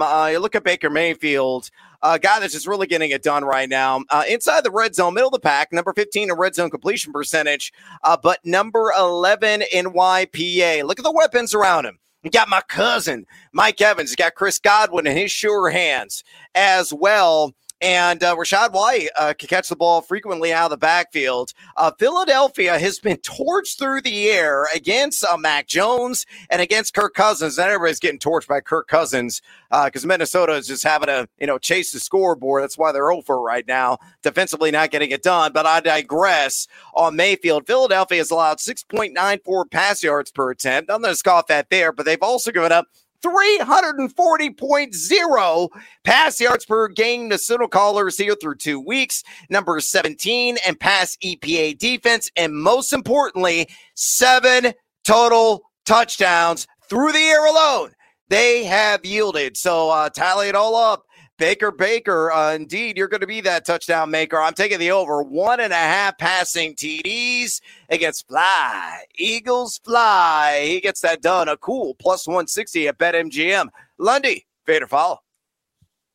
Uh, 0.00 0.28
you 0.30 0.38
look 0.38 0.54
at 0.54 0.64
Baker 0.64 0.90
Mayfield. 0.90 1.70
A 2.02 2.18
guy 2.18 2.38
that's 2.38 2.52
just 2.52 2.66
really 2.66 2.86
getting 2.86 3.10
it 3.10 3.22
done 3.22 3.44
right 3.44 3.68
now. 3.68 4.04
Uh, 4.10 4.22
inside 4.28 4.62
the 4.62 4.70
red 4.70 4.94
zone, 4.94 5.14
middle 5.14 5.28
of 5.28 5.32
the 5.32 5.40
pack, 5.40 5.72
number 5.72 5.92
15 5.92 6.30
in 6.30 6.36
red 6.36 6.54
zone 6.54 6.70
completion 6.70 7.12
percentage, 7.12 7.72
uh, 8.04 8.16
but 8.22 8.44
number 8.44 8.92
11 8.96 9.62
in 9.72 9.86
YPA. 9.86 10.84
Look 10.84 11.00
at 11.00 11.04
the 11.04 11.10
weapons 11.10 11.54
around 11.54 11.86
him. 11.86 11.98
You 12.22 12.30
got 12.30 12.48
my 12.48 12.60
cousin, 12.62 13.24
Mike 13.52 13.80
Evans. 13.80 14.10
You 14.10 14.16
got 14.16 14.34
Chris 14.34 14.58
Godwin 14.58 15.06
in 15.06 15.16
his 15.16 15.30
sure 15.30 15.70
hands 15.70 16.24
as 16.54 16.92
well. 16.92 17.54
And 17.82 18.22
uh, 18.22 18.34
Rachaad 18.34 18.72
White 18.72 19.08
uh, 19.18 19.34
can 19.38 19.48
catch 19.48 19.68
the 19.68 19.76
ball 19.76 20.00
frequently 20.00 20.50
out 20.50 20.64
of 20.64 20.70
the 20.70 20.78
backfield. 20.78 21.52
Uh, 21.76 21.90
Philadelphia 21.98 22.78
has 22.78 22.98
been 22.98 23.18
torched 23.18 23.78
through 23.78 24.00
the 24.00 24.30
air 24.30 24.66
against 24.74 25.22
uh, 25.24 25.36
Mac 25.36 25.66
Jones 25.66 26.24
and 26.48 26.62
against 26.62 26.94
Kirk 26.94 27.12
Cousins. 27.12 27.58
And 27.58 27.68
everybody's 27.68 28.00
getting 28.00 28.18
torched 28.18 28.48
by 28.48 28.60
Kirk 28.60 28.88
Cousins 28.88 29.42
because 29.70 30.04
uh, 30.04 30.08
Minnesota 30.08 30.54
is 30.54 30.66
just 30.66 30.84
having 30.84 31.08
to, 31.08 31.28
you 31.38 31.46
know, 31.46 31.58
chase 31.58 31.92
the 31.92 32.00
scoreboard. 32.00 32.62
That's 32.62 32.78
why 32.78 32.92
they're 32.92 33.12
over 33.12 33.38
right 33.38 33.66
now. 33.66 33.98
Defensively, 34.22 34.70
not 34.70 34.90
getting 34.90 35.10
it 35.10 35.22
done. 35.22 35.52
But 35.52 35.66
I 35.66 35.80
digress 35.80 36.68
on 36.94 37.14
Mayfield. 37.14 37.66
Philadelphia 37.66 38.18
has 38.18 38.30
allowed 38.30 38.56
6.94 38.56 39.70
pass 39.70 40.02
yards 40.02 40.30
per 40.30 40.50
attempt. 40.50 40.90
I'm 40.90 41.02
going 41.02 41.12
to 41.12 41.16
scoff 41.16 41.50
at 41.50 41.68
there, 41.68 41.92
but 41.92 42.06
they've 42.06 42.22
also 42.22 42.52
given 42.52 42.72
up 42.72 42.86
340.0 43.24 45.68
pass 46.04 46.40
yards 46.40 46.64
per 46.64 46.88
game 46.88 47.30
to 47.30 47.38
Signal 47.38 47.68
Callers 47.68 48.18
here 48.18 48.36
through 48.40 48.56
two 48.56 48.80
weeks. 48.80 49.22
Number 49.50 49.80
17 49.80 50.58
and 50.66 50.78
pass 50.78 51.16
EPA 51.24 51.78
defense. 51.78 52.30
And 52.36 52.54
most 52.54 52.92
importantly, 52.92 53.68
seven 53.94 54.72
total 55.04 55.62
touchdowns 55.84 56.66
through 56.88 57.12
the 57.12 57.18
air 57.18 57.46
alone. 57.46 57.92
They 58.28 58.64
have 58.64 59.04
yielded. 59.04 59.56
So 59.56 59.90
uh, 59.90 60.10
tally 60.10 60.48
it 60.48 60.54
all 60.54 60.74
up. 60.74 61.04
Baker 61.38 61.70
Baker, 61.70 62.32
uh, 62.32 62.54
indeed, 62.54 62.96
you're 62.96 63.08
going 63.08 63.20
to 63.20 63.26
be 63.26 63.42
that 63.42 63.66
touchdown 63.66 64.10
maker. 64.10 64.40
I'm 64.40 64.54
taking 64.54 64.78
the 64.78 64.90
over 64.90 65.22
one 65.22 65.60
and 65.60 65.72
a 65.72 65.76
half 65.76 66.16
passing 66.16 66.74
TDs 66.74 67.60
against 67.90 68.26
Fly. 68.26 69.04
Eagles 69.16 69.78
fly. 69.78 70.64
He 70.66 70.80
gets 70.80 71.02
that 71.02 71.20
done. 71.20 71.48
A 71.48 71.56
cool 71.56 71.94
plus 71.94 72.26
160 72.26 72.88
at 72.88 72.98
BetMGM. 72.98 73.68
Lundy, 73.98 74.46
Vader 74.66 74.86
follow. 74.86 75.20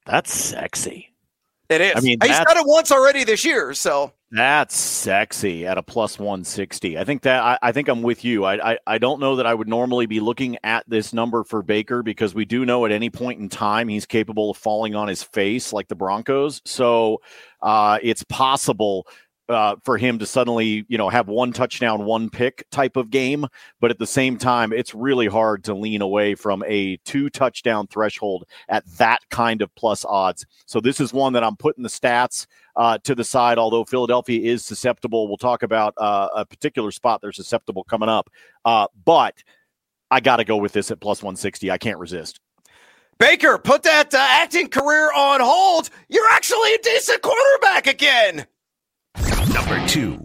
That's 0.06 0.34
sexy. 0.34 1.14
It 1.70 1.82
is. 1.82 1.94
I 1.96 2.00
mean, 2.02 2.18
he's 2.22 2.38
done 2.38 2.58
it 2.58 2.66
once 2.66 2.92
already 2.92 3.24
this 3.24 3.46
year, 3.46 3.74
so 3.74 4.12
that's 4.32 4.78
sexy 4.78 5.68
at 5.68 5.78
a 5.78 5.84
plus 5.84 6.18
160. 6.18 6.98
I 6.98 7.04
think 7.04 7.24
that 7.24 7.44
I, 7.44 7.58
I 7.62 7.72
think 7.74 7.90
I'm 7.90 8.02
with 8.02 8.24
you. 8.24 8.46
I, 8.46 8.74
I, 8.74 8.78
I 8.88 8.98
don't 8.98 9.20
know 9.20 9.36
that 9.36 9.46
I 9.46 9.54
would 9.54 9.68
normally 9.68 10.06
be 10.06 10.22
looking 10.22 10.58
at 10.64 10.90
this 10.90 11.12
number 11.12 11.44
for 11.44 11.62
Baker 11.62 12.02
because 12.02 12.34
we 12.34 12.46
do 12.46 12.66
know 12.66 12.86
at 12.86 12.94
any 12.94 13.10
point 13.10 13.42
in 13.42 13.50
time 13.50 13.90
he's 13.90 14.06
capable 14.06 14.52
of 14.52 14.58
falling 14.58 14.96
on 14.96 15.10
his 15.10 15.22
face 15.22 15.74
like 15.74 15.90
the 15.90 15.96
Broncos. 15.96 16.62
So 16.64 17.22
uh, 17.62 18.00
it's 18.02 18.24
possible 18.24 19.06
uh, 19.50 19.76
for 19.84 19.98
him 19.98 20.20
to 20.20 20.26
suddenly, 20.26 20.86
you 20.88 20.98
know, 20.98 21.10
have 21.10 21.28
one 21.28 21.52
touchdown, 21.52 22.06
one 22.06 22.30
pick 22.30 22.66
type 22.72 22.96
of 22.96 23.10
game. 23.10 23.46
But 23.80 23.92
at 23.92 24.00
the 24.00 24.08
same 24.08 24.38
time, 24.38 24.72
it's 24.72 24.96
really 24.96 25.28
hard 25.28 25.64
to 25.66 25.74
lean 25.74 26.02
away 26.02 26.36
from 26.36 26.64
a 26.68 26.98
two 27.06 27.30
touchdown 27.30 27.88
threshold 27.88 28.46
at 28.70 28.86
that 28.98 29.20
kind 29.30 29.62
of 29.62 29.74
plus 29.76 30.06
odds. 30.06 30.46
So 30.66 30.80
this 30.80 31.00
is 31.00 31.14
one 31.14 31.34
that 31.34 31.44
I'm 31.44 31.58
putting 31.58 31.84
the 31.84 31.90
stats 31.90 32.48
uh, 32.76 32.98
to 33.00 33.16
the 33.16 33.24
side, 33.24 33.58
although 33.58 33.84
Philadelphia 33.84 34.52
is 34.52 34.66
susceptible. 34.66 35.28
We'll 35.28 35.38
talk 35.38 35.64
about 35.64 35.94
uh, 35.98 36.30
a 36.36 36.46
particular 36.46 36.92
spot 36.92 37.22
they're 37.22 37.32
susceptible 37.32 37.84
coming 37.84 38.10
up. 38.10 38.30
Uh, 38.64 38.88
but 39.06 39.36
I 40.10 40.20
got 40.20 40.38
to 40.38 40.44
go 40.44 40.58
with 40.58 40.74
this 40.74 40.92
at 40.92 41.00
plus 41.00 41.22
160. 41.22 41.72
I 41.72 41.78
can't 41.78 42.00
resist. 42.00 42.40
Baker, 43.18 43.60
put 43.60 43.84
that 43.84 44.14
uh, 44.16 44.18
acting 44.20 44.68
career 44.68 45.12
on 45.16 45.42
hold. 45.42 45.90
You're 46.10 46.28
actually 46.32 46.74
a 46.74 46.80
decent 46.80 47.22
quarterback 47.22 47.86
again. 47.86 48.48
Number 49.54 49.86
two. 49.88 50.18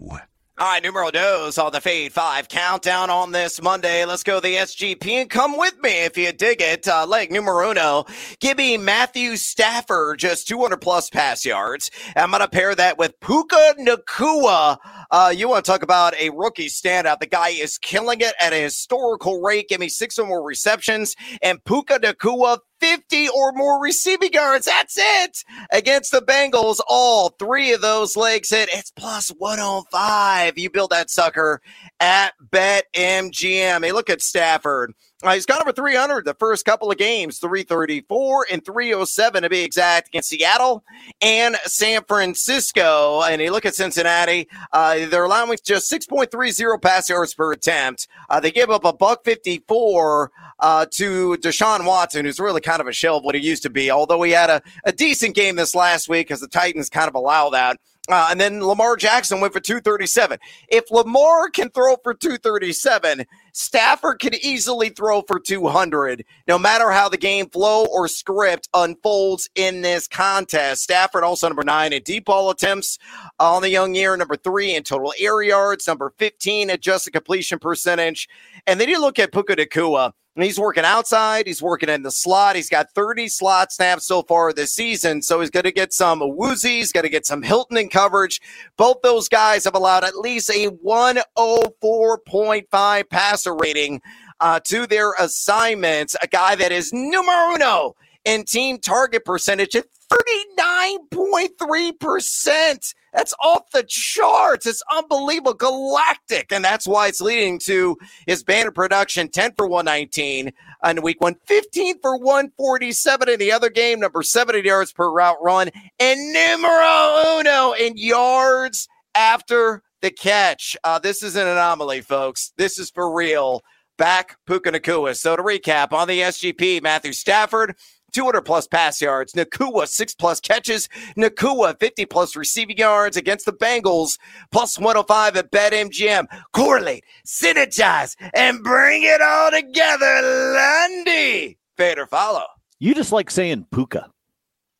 All 0.59 0.65
right, 0.65 0.81
numero 0.81 1.11
dos 1.11 1.59
on 1.59 1.71
the 1.71 1.79
Fade 1.79 2.11
5 2.11 2.49
countdown 2.49 3.11
on 3.11 3.31
this 3.31 3.61
Monday. 3.61 4.05
Let's 4.05 4.23
go 4.23 4.39
the 4.39 4.55
SGP 4.55 5.07
and 5.07 5.29
come 5.29 5.55
with 5.55 5.77
me 5.83 6.03
if 6.03 6.17
you 6.17 6.31
dig 6.31 6.61
it. 6.61 6.87
Uh, 6.87 7.05
leg 7.05 7.31
numero 7.31 7.69
uno. 7.69 8.05
Give 8.39 8.57
me 8.57 8.75
Matthew 8.75 9.35
Stafford, 9.35 10.17
just 10.17 10.47
200 10.47 10.77
plus 10.81 11.11
pass 11.11 11.45
yards. 11.45 11.91
I'm 12.15 12.31
going 12.31 12.41
to 12.41 12.47
pair 12.47 12.73
that 12.73 12.97
with 12.97 13.19
Puka 13.19 13.75
Nacua. 13.77 14.77
Uh, 15.11 15.31
you 15.35 15.47
want 15.47 15.63
to 15.63 15.71
talk 15.71 15.83
about 15.83 16.15
a 16.19 16.31
rookie 16.31 16.69
standout. 16.69 17.19
The 17.19 17.27
guy 17.27 17.49
is 17.49 17.77
killing 17.77 18.21
it 18.21 18.33
at 18.41 18.51
a 18.51 18.63
historical 18.63 19.39
rate. 19.41 19.69
Give 19.69 19.79
me 19.79 19.89
six 19.89 20.17
or 20.17 20.25
more 20.25 20.43
receptions. 20.43 21.15
And 21.43 21.63
Puka 21.65 21.99
Nacua, 21.99 22.57
50 22.79 23.29
or 23.29 23.51
more 23.53 23.81
receiving 23.81 24.33
yards. 24.33 24.65
That's 24.65 24.95
it 24.97 25.43
against 25.71 26.11
the 26.11 26.21
Bengals. 26.21 26.79
All 26.87 27.29
three 27.29 27.73
of 27.73 27.81
those 27.81 28.15
legs 28.15 28.49
hit. 28.49 28.69
It's 28.71 28.91
plus 28.91 29.29
105. 29.37 30.57
You 30.57 30.69
build 30.69 30.91
that 30.91 31.09
sucker 31.09 31.61
at 31.99 32.33
BetMGM. 32.51 33.83
Hey, 33.83 33.91
look 33.91 34.09
at 34.09 34.21
Stafford. 34.21 34.93
Uh, 35.23 35.33
he's 35.33 35.47
got 35.47 35.59
over 35.61 35.71
300 35.71 36.25
the 36.25 36.35
first 36.35 36.63
couple 36.63 36.91
of 36.91 36.97
games, 36.97 37.39
334 37.39 38.47
and 38.51 38.63
307 38.63 39.41
to 39.41 39.49
be 39.49 39.61
exact 39.63 40.09
against 40.09 40.29
Seattle 40.29 40.83
and 41.21 41.55
San 41.63 42.03
Francisco. 42.07 43.23
And 43.23 43.41
you 43.41 43.51
look 43.51 43.65
at 43.65 43.73
Cincinnati, 43.73 44.47
uh, 44.71 45.07
they're 45.07 45.25
allowing 45.25 45.57
just 45.65 45.91
6.30 45.91 46.81
pass 46.83 47.09
yards 47.09 47.33
per 47.33 47.51
attempt. 47.51 48.07
Uh, 48.29 48.39
they 48.39 48.51
give 48.51 48.69
up 48.69 48.85
a 48.85 48.93
buck 48.93 49.23
54 49.25 50.31
uh, 50.59 50.85
to 50.91 51.37
Deshaun 51.37 51.85
Watson, 51.85 52.25
who's 52.25 52.39
really 52.39 52.61
kind 52.61 52.81
of 52.81 52.87
a 52.87 52.93
shell 52.93 53.17
of 53.17 53.23
what 53.23 53.35
he 53.35 53.41
used 53.41 53.63
to 53.63 53.69
be, 53.69 53.91
although 53.91 54.21
he 54.23 54.31
had 54.31 54.49
a, 54.49 54.61
a 54.85 54.91
decent 54.91 55.35
game 55.35 55.55
this 55.55 55.75
last 55.75 56.09
week 56.09 56.27
because 56.27 56.41
the 56.41 56.47
Titans 56.47 56.89
kind 56.89 57.07
of 57.07 57.15
allow 57.15 57.49
that. 57.49 57.79
Uh, 58.09 58.29
and 58.31 58.39
then 58.39 58.63
Lamar 58.63 58.95
Jackson 58.95 59.41
went 59.41 59.53
for 59.53 59.59
237. 59.59 60.37
If 60.69 60.89
Lamar 60.91 61.49
can 61.49 61.69
throw 61.69 61.97
for 62.03 62.13
237, 62.13 63.25
Stafford 63.51 64.19
can 64.19 64.33
easily 64.35 64.89
throw 64.89 65.21
for 65.23 65.39
200, 65.39 66.23
no 66.47 66.57
matter 66.57 66.89
how 66.89 67.09
the 67.09 67.17
game 67.17 67.49
flow 67.49 67.85
or 67.87 68.07
script 68.07 68.69
unfolds 68.73 69.49
in 69.55 69.81
this 69.81 70.07
contest. 70.07 70.83
Stafford 70.83 71.25
also 71.25 71.49
number 71.49 71.63
nine 71.63 71.91
in 71.91 72.01
deep 72.03 72.25
ball 72.25 72.49
attempts 72.49 72.97
on 73.39 73.61
the 73.61 73.69
young 73.69 73.93
year, 73.93 74.15
number 74.15 74.37
three 74.37 74.73
in 74.73 74.83
total 74.83 75.13
air 75.19 75.41
yards, 75.41 75.85
number 75.85 76.13
15 76.17 76.69
adjusted 76.69 77.11
completion 77.11 77.59
percentage. 77.59 78.29
And 78.65 78.79
then 78.79 78.87
you 78.87 79.01
look 79.01 79.19
at 79.19 79.33
Puka 79.33 79.57
Nacua. 79.57 80.13
And 80.37 80.43
he's 80.43 80.59
working 80.59 80.85
outside. 80.85 81.47
He's 81.47 81.63
working 81.63 81.89
in 81.89 82.03
the 82.03 82.11
slot. 82.11 82.55
He's 82.55 82.69
got 82.69 82.91
30 82.91 83.27
slot 83.27 83.71
snaps 83.71 84.05
so 84.05 84.21
far 84.21 84.53
this 84.53 84.71
season. 84.71 85.23
So 85.23 85.39
he's 85.39 85.49
going 85.49 85.63
to 85.63 85.71
get 85.71 85.91
some 85.91 86.21
woozy. 86.21 86.77
He's 86.77 86.91
going 86.91 87.05
to 87.05 87.09
get 87.09 87.25
some 87.25 87.41
Hilton 87.41 87.75
in 87.75 87.89
coverage. 87.89 88.39
Both 88.77 88.97
those 89.01 89.27
guys 89.27 89.65
have 89.65 89.73
allowed 89.73 90.03
at 90.03 90.15
least 90.15 90.51
a 90.51 90.69
104.5 90.85 93.09
passer 93.09 93.55
rating 93.55 93.99
uh, 94.39 94.59
to 94.65 94.85
their 94.85 95.13
assignments. 95.13 96.15
A 96.21 96.27
guy 96.27 96.53
that 96.53 96.71
is 96.71 96.93
numero 96.93 97.55
uno 97.55 97.95
in 98.23 98.45
team 98.45 98.77
target 98.77 99.25
percentage 99.25 99.75
at 99.75 99.85
39.3%. 100.11 102.93
That's 103.13 103.33
off 103.41 103.69
the 103.71 103.85
charts. 103.87 104.65
It's 104.65 104.83
unbelievable, 104.95 105.53
galactic. 105.53 106.51
And 106.51 106.63
that's 106.63 106.87
why 106.87 107.07
it's 107.07 107.21
leading 107.21 107.59
to 107.59 107.97
his 108.27 108.43
banner 108.43 108.71
production 108.71 109.29
10 109.29 109.53
for 109.57 109.67
119 109.67 110.51
on 110.83 111.01
week 111.01 111.19
one, 111.19 111.35
15 111.45 111.99
for 111.99 112.17
147 112.17 113.29
in 113.29 113.39
the 113.39 113.51
other 113.51 113.69
game, 113.69 113.99
number 113.99 114.23
70 114.23 114.61
yards 114.61 114.93
per 114.93 115.11
route 115.11 115.37
run, 115.41 115.69
and 115.99 116.33
numero 116.33 117.39
uno 117.39 117.73
in 117.73 117.97
yards 117.97 118.87
after 119.15 119.81
the 120.01 120.11
catch. 120.11 120.77
Uh, 120.83 120.99
this 120.99 121.23
is 121.23 121.35
an 121.35 121.47
anomaly, 121.47 122.01
folks. 122.01 122.53
This 122.57 122.77
is 122.77 122.91
for 122.91 123.11
real. 123.13 123.63
Back 123.97 124.37
Puka 124.45 124.71
Nacua. 124.71 125.15
So 125.15 125.35
to 125.35 125.41
recap 125.41 125.91
on 125.91 126.07
the 126.07 126.19
SGP, 126.19 126.83
Matthew 126.83 127.13
Stafford 127.13 127.75
200 128.13 128.41
plus 128.41 128.67
pass 128.67 129.01
yards. 129.01 129.33
Nacua, 129.33 129.87
six 129.87 130.13
plus 130.13 130.39
catches. 130.39 130.87
Nacua, 131.17 131.79
50 131.79 132.05
plus 132.05 132.35
receiving 132.35 132.77
yards 132.77 133.17
against 133.17 133.45
the 133.45 133.53
Bengals, 133.53 134.17
plus 134.51 134.77
105 134.77 135.37
at 135.37 135.51
BetMGM. 135.51 136.27
Correlate, 136.53 137.03
synergize, 137.25 138.15
and 138.33 138.63
bring 138.63 139.03
it 139.03 139.21
all 139.21 139.51
together, 139.51 140.21
Lundy. 140.23 141.57
Fade 141.75 141.99
or 141.99 142.07
follow. 142.07 142.45
You 142.79 142.93
just 142.93 143.11
like 143.11 143.29
saying 143.29 143.65
puka. 143.71 144.09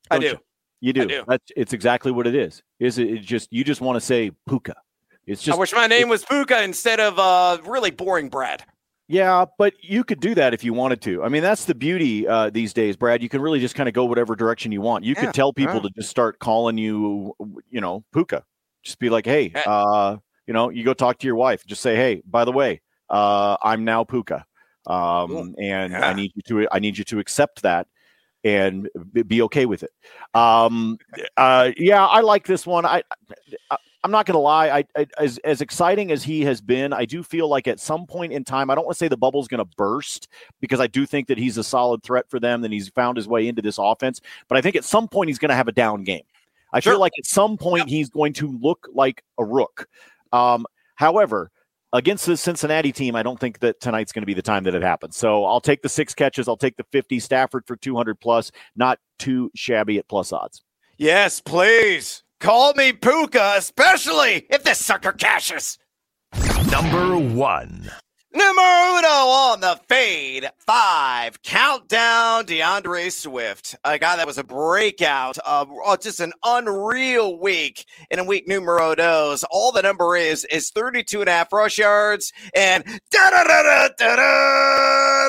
I 0.10 0.20
do. 0.20 0.28
You? 0.28 0.38
you 0.82 0.94
do. 0.94 1.06
do. 1.06 1.24
That's 1.28 1.52
it's 1.56 1.74
exactly 1.74 2.12
what 2.12 2.28
it 2.28 2.36
is. 2.36 2.62
Is 2.80 2.98
it 2.98 3.10
it's 3.10 3.26
just 3.26 3.52
you 3.52 3.64
just 3.64 3.82
want 3.82 3.98
to 3.98 4.02
say 4.02 4.32
puka. 4.48 4.76
It's 5.26 5.44
just 5.44 5.56
I 5.56 5.60
wish 5.60 5.74
my 5.74 5.88
name 5.88 6.08
was 6.08 6.24
Puka 6.24 6.64
instead 6.64 7.02
of 7.02 7.20
uh 7.20 7.58
really 7.66 7.92
boring 7.92 8.30
Brad. 8.30 8.64
Yeah, 9.10 9.46
but 9.58 9.74
you 9.82 10.04
could 10.04 10.20
do 10.20 10.36
that 10.36 10.54
if 10.54 10.64
you 10.64 10.74
wanted 10.74 11.02
to. 11.04 11.24
I 11.24 11.30
mean, 11.30 11.42
that's 11.42 11.64
the 11.66 11.74
beauty 11.76 12.28
uh, 12.28 12.50
these 12.50 12.74
days, 12.74 12.98
Brad. 12.98 13.24
You 13.24 13.30
can 13.30 13.42
really 13.42 13.60
just 13.60 13.74
kind 13.76 13.88
of 13.88 13.94
go 13.94 14.04
whatever 14.06 14.36
direction 14.36 14.72
you 14.72 14.82
want. 14.82 15.06
You 15.06 15.14
Yeah, 15.16 15.26
could 15.26 15.34
tell 15.34 15.54
people 15.54 15.76
yeah. 15.76 15.82
to 15.84 15.90
just 15.96 16.10
start 16.10 16.40
calling 16.40 16.78
you, 16.78 17.34
you 17.70 17.80
know, 17.80 18.04
Puka. 18.14 18.44
Just 18.84 19.00
be 19.00 19.10
like, 19.10 19.26
hey, 19.26 19.54
uh, 19.66 20.18
you 20.46 20.54
know, 20.54 20.70
you 20.70 20.84
go 20.84 20.94
talk 20.94 21.20
to 21.20 21.28
your 21.28 21.36
wife. 21.38 21.66
Just 21.66 21.82
say, 21.82 21.96
hey, 21.96 22.22
by 22.26 22.44
the 22.44 22.52
way, 22.52 22.82
uh, 23.10 23.56
I'm 23.64 23.86
now 23.86 24.04
Puka, 24.04 24.46
um, 24.88 25.30
Cool. 25.30 25.54
and 25.62 25.92
Yeah. 25.94 26.08
I 26.10 26.14
need 26.14 26.32
you 26.36 26.42
to, 26.48 26.68
I 26.72 26.80
need 26.80 26.98
you 26.98 27.04
to 27.06 27.20
accept 27.20 27.62
that 27.64 27.88
and 28.44 28.90
be 29.26 29.42
okay 29.44 29.66
with 29.66 29.84
it. 29.84 29.92
Um, 30.34 30.98
uh, 31.38 31.72
yeah, 31.78 32.06
I 32.06 32.22
like 32.22 32.46
this 32.46 32.66
one. 32.68 32.86
I, 32.86 33.04
I 33.72 33.78
I'm 34.08 34.12
not 34.12 34.26
going 34.26 34.36
to 34.36 34.40
lie. 34.40 34.70
I, 34.70 34.86
I 34.96 35.06
as 35.18 35.38
as 35.40 35.60
exciting 35.60 36.12
as 36.12 36.24
he 36.24 36.42
has 36.46 36.62
been, 36.62 36.94
I 36.94 37.04
do 37.04 37.24
feel 37.24 37.50
like 37.50 37.68
at 37.68 37.78
some 37.82 38.06
point 38.08 38.32
in 38.32 38.46
time, 38.46 38.70
I 38.70 38.76
don't 38.76 38.86
want 38.86 38.96
to 38.96 39.00
say 39.00 39.10
the 39.10 39.18
bubble's 39.18 39.50
going 39.50 39.60
to 39.60 39.70
burst 39.76 40.30
because 40.62 40.80
I 40.80 40.88
do 40.88 41.06
think 41.06 41.28
that 41.28 41.38
he's 41.38 41.58
a 41.58 41.64
solid 41.64 42.04
threat 42.04 42.30
for 42.30 42.40
them. 42.40 42.64
and 42.64 42.74
he's 42.74 42.88
found 42.88 43.18
his 43.18 43.28
way 43.28 43.50
into 43.50 43.62
this 43.62 43.78
offense, 43.78 44.22
but 44.48 44.58
I 44.58 44.62
think 44.62 44.78
at 44.78 44.86
some 44.86 45.10
point 45.10 45.28
he's 45.28 45.40
going 45.40 45.50
to 45.50 45.56
have 45.56 45.68
a 45.68 45.74
down 45.74 46.06
game. 46.06 46.24
I 46.72 46.80
Sure. 46.80 46.94
feel 46.94 47.00
like 47.02 47.12
at 47.20 47.26
some 47.26 47.58
point 47.58 47.90
he's 47.90 48.10
going 48.10 48.32
to 48.34 48.58
look 48.62 48.88
like 48.94 49.24
a 49.38 49.44
rook. 49.44 49.90
Um, 50.32 50.66
however, 50.96 51.52
against 51.92 52.26
the 52.26 52.38
Cincinnati 52.38 52.94
team, 52.94 53.14
I 53.16 53.24
don't 53.24 53.40
think 53.40 53.60
that 53.60 53.82
tonight's 53.82 54.14
going 54.14 54.22
to 54.22 54.28
be 54.28 54.34
the 54.34 54.42
time 54.42 54.64
that 54.64 54.76
it 54.76 54.84
happens. 54.84 55.18
So 55.18 55.44
I'll 55.44 55.62
take 55.62 55.82
the 55.82 55.90
six 55.90 56.14
catches. 56.14 56.48
I'll 56.48 56.56
take 56.56 56.78
the 56.78 56.86
50 56.94 57.20
Stafford 57.20 57.66
for 57.68 57.76
200 57.76 58.20
plus, 58.22 58.52
not 58.78 59.00
too 59.20 59.52
shabby 59.54 59.98
at 59.98 60.08
plus 60.08 60.32
odds. 60.32 60.64
Yes, 60.98 61.42
please. 61.42 62.24
Call 62.40 62.74
me 62.76 62.94
Puka, 62.94 63.56
especially 63.58 64.46
if 64.50 64.64
this 64.64 64.84
sucker 64.84 65.12
cashes. 65.12 65.80
Number 66.72 67.18
one. 67.18 67.90
Numero 68.38 69.00
uno 69.00 69.08
on 69.08 69.62
the 69.62 69.80
fade. 69.90 70.48
Five. 70.60 71.42
Countdown. 71.42 72.46
DeAndre 72.46 73.12
Swift. 73.12 73.76
A 73.84 73.98
guy 73.98 74.16
that 74.16 74.28
was 74.28 74.38
a 74.38 74.44
breakout. 74.44 75.40
of 75.40 75.68
oh, 75.72 75.96
just 75.96 76.20
an 76.20 76.34
unreal 76.44 77.40
week 77.40 77.86
in 78.12 78.20
a 78.20 78.24
week 78.24 78.48
numero 78.48 78.94
dos. 78.94 79.44
All 79.50 79.72
the 79.72 79.82
number 79.82 80.16
is 80.16 80.46
is 80.52 80.70
32 80.70 81.22
and 81.22 81.30
a 81.30 81.32
half 81.32 81.52
rush 81.52 81.80
yards. 81.80 82.32
And 82.56 82.84
da 83.10 83.30
da 83.32 83.44
da 83.44 83.64
da 83.64 83.88
da 83.98 84.16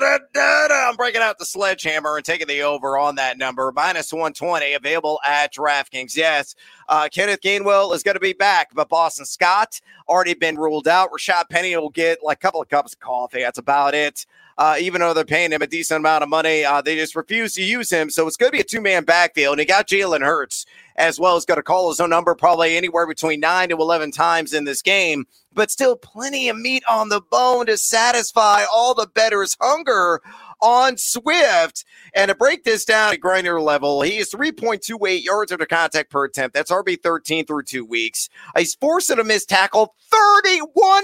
da 0.00 0.18
da 0.34 0.68
da. 0.68 0.90
I'm 0.90 0.96
breaking 0.96 1.22
out 1.22 1.38
the 1.38 1.46
sledgehammer 1.46 2.16
and 2.16 2.26
taking 2.26 2.46
the 2.46 2.60
over 2.60 2.98
on 2.98 3.14
that 3.14 3.38
number. 3.38 3.72
Minus 3.74 4.12
120 4.12 4.74
available 4.74 5.18
at 5.26 5.54
DraftKings. 5.54 6.14
Yes. 6.14 6.54
Uh, 6.90 7.08
Kenneth 7.10 7.40
Gainwell 7.40 7.94
is 7.94 8.02
going 8.02 8.14
to 8.14 8.20
be 8.20 8.32
back, 8.32 8.68
but 8.74 8.88
Boston 8.88 9.26
Scott 9.26 9.80
already 10.08 10.34
been 10.34 10.56
ruled 10.56 10.88
out. 10.88 11.10
Rashad 11.10 11.48
Penny 11.50 11.76
will 11.76 11.90
get 11.90 12.18
like 12.22 12.38
a 12.38 12.40
couple 12.40 12.62
of 12.62 12.68
cups 12.68 12.94
coffee. 13.00 13.40
That's 13.40 13.58
about 13.58 13.94
it. 13.94 14.26
Uh, 14.56 14.76
even 14.80 15.00
though 15.00 15.14
they're 15.14 15.24
paying 15.24 15.52
him 15.52 15.62
a 15.62 15.66
decent 15.66 15.98
amount 15.98 16.24
of 16.24 16.28
money, 16.28 16.64
uh, 16.64 16.82
they 16.82 16.96
just 16.96 17.14
refuse 17.14 17.54
to 17.54 17.62
use 17.62 17.90
him. 17.90 18.10
So 18.10 18.26
it's 18.26 18.36
going 18.36 18.50
to 18.50 18.56
be 18.56 18.60
a 18.60 18.64
two 18.64 18.80
man 18.80 19.04
backfield. 19.04 19.54
And 19.54 19.60
he 19.60 19.66
got 19.66 19.86
Jalen 19.86 20.20
Hurts 20.20 20.66
as 20.96 21.20
well 21.20 21.36
as 21.36 21.44
going 21.44 21.56
to 21.56 21.62
call 21.62 21.88
his 21.88 22.00
own 22.00 22.10
number 22.10 22.34
probably 22.34 22.76
anywhere 22.76 23.06
between 23.06 23.38
nine 23.38 23.68
to 23.68 23.76
11 23.76 24.10
times 24.10 24.52
in 24.52 24.64
this 24.64 24.82
game, 24.82 25.26
but 25.54 25.70
still 25.70 25.94
plenty 25.94 26.48
of 26.48 26.58
meat 26.58 26.82
on 26.90 27.08
the 27.08 27.20
bone 27.20 27.66
to 27.66 27.78
satisfy 27.78 28.64
all 28.72 28.94
the 28.94 29.06
betters' 29.06 29.56
hunger 29.60 30.20
on 30.60 30.96
Swift. 30.96 31.84
And 32.14 32.28
to 32.28 32.34
break 32.34 32.64
this 32.64 32.84
down 32.84 33.12
at 33.12 33.20
grinder 33.20 33.60
level, 33.60 34.02
he 34.02 34.18
is 34.18 34.30
3.28 34.32 35.22
yards 35.22 35.52
under 35.52 35.66
contact 35.66 36.10
per 36.10 36.24
attempt. 36.24 36.54
That's 36.54 36.70
RB 36.70 37.02
13 37.02 37.46
through 37.46 37.64
two 37.64 37.84
weeks. 37.84 38.28
He's 38.56 38.74
forcing 38.74 39.16
to 39.16 39.24
miss 39.24 39.44
tackle 39.44 39.94
31% 40.12 41.02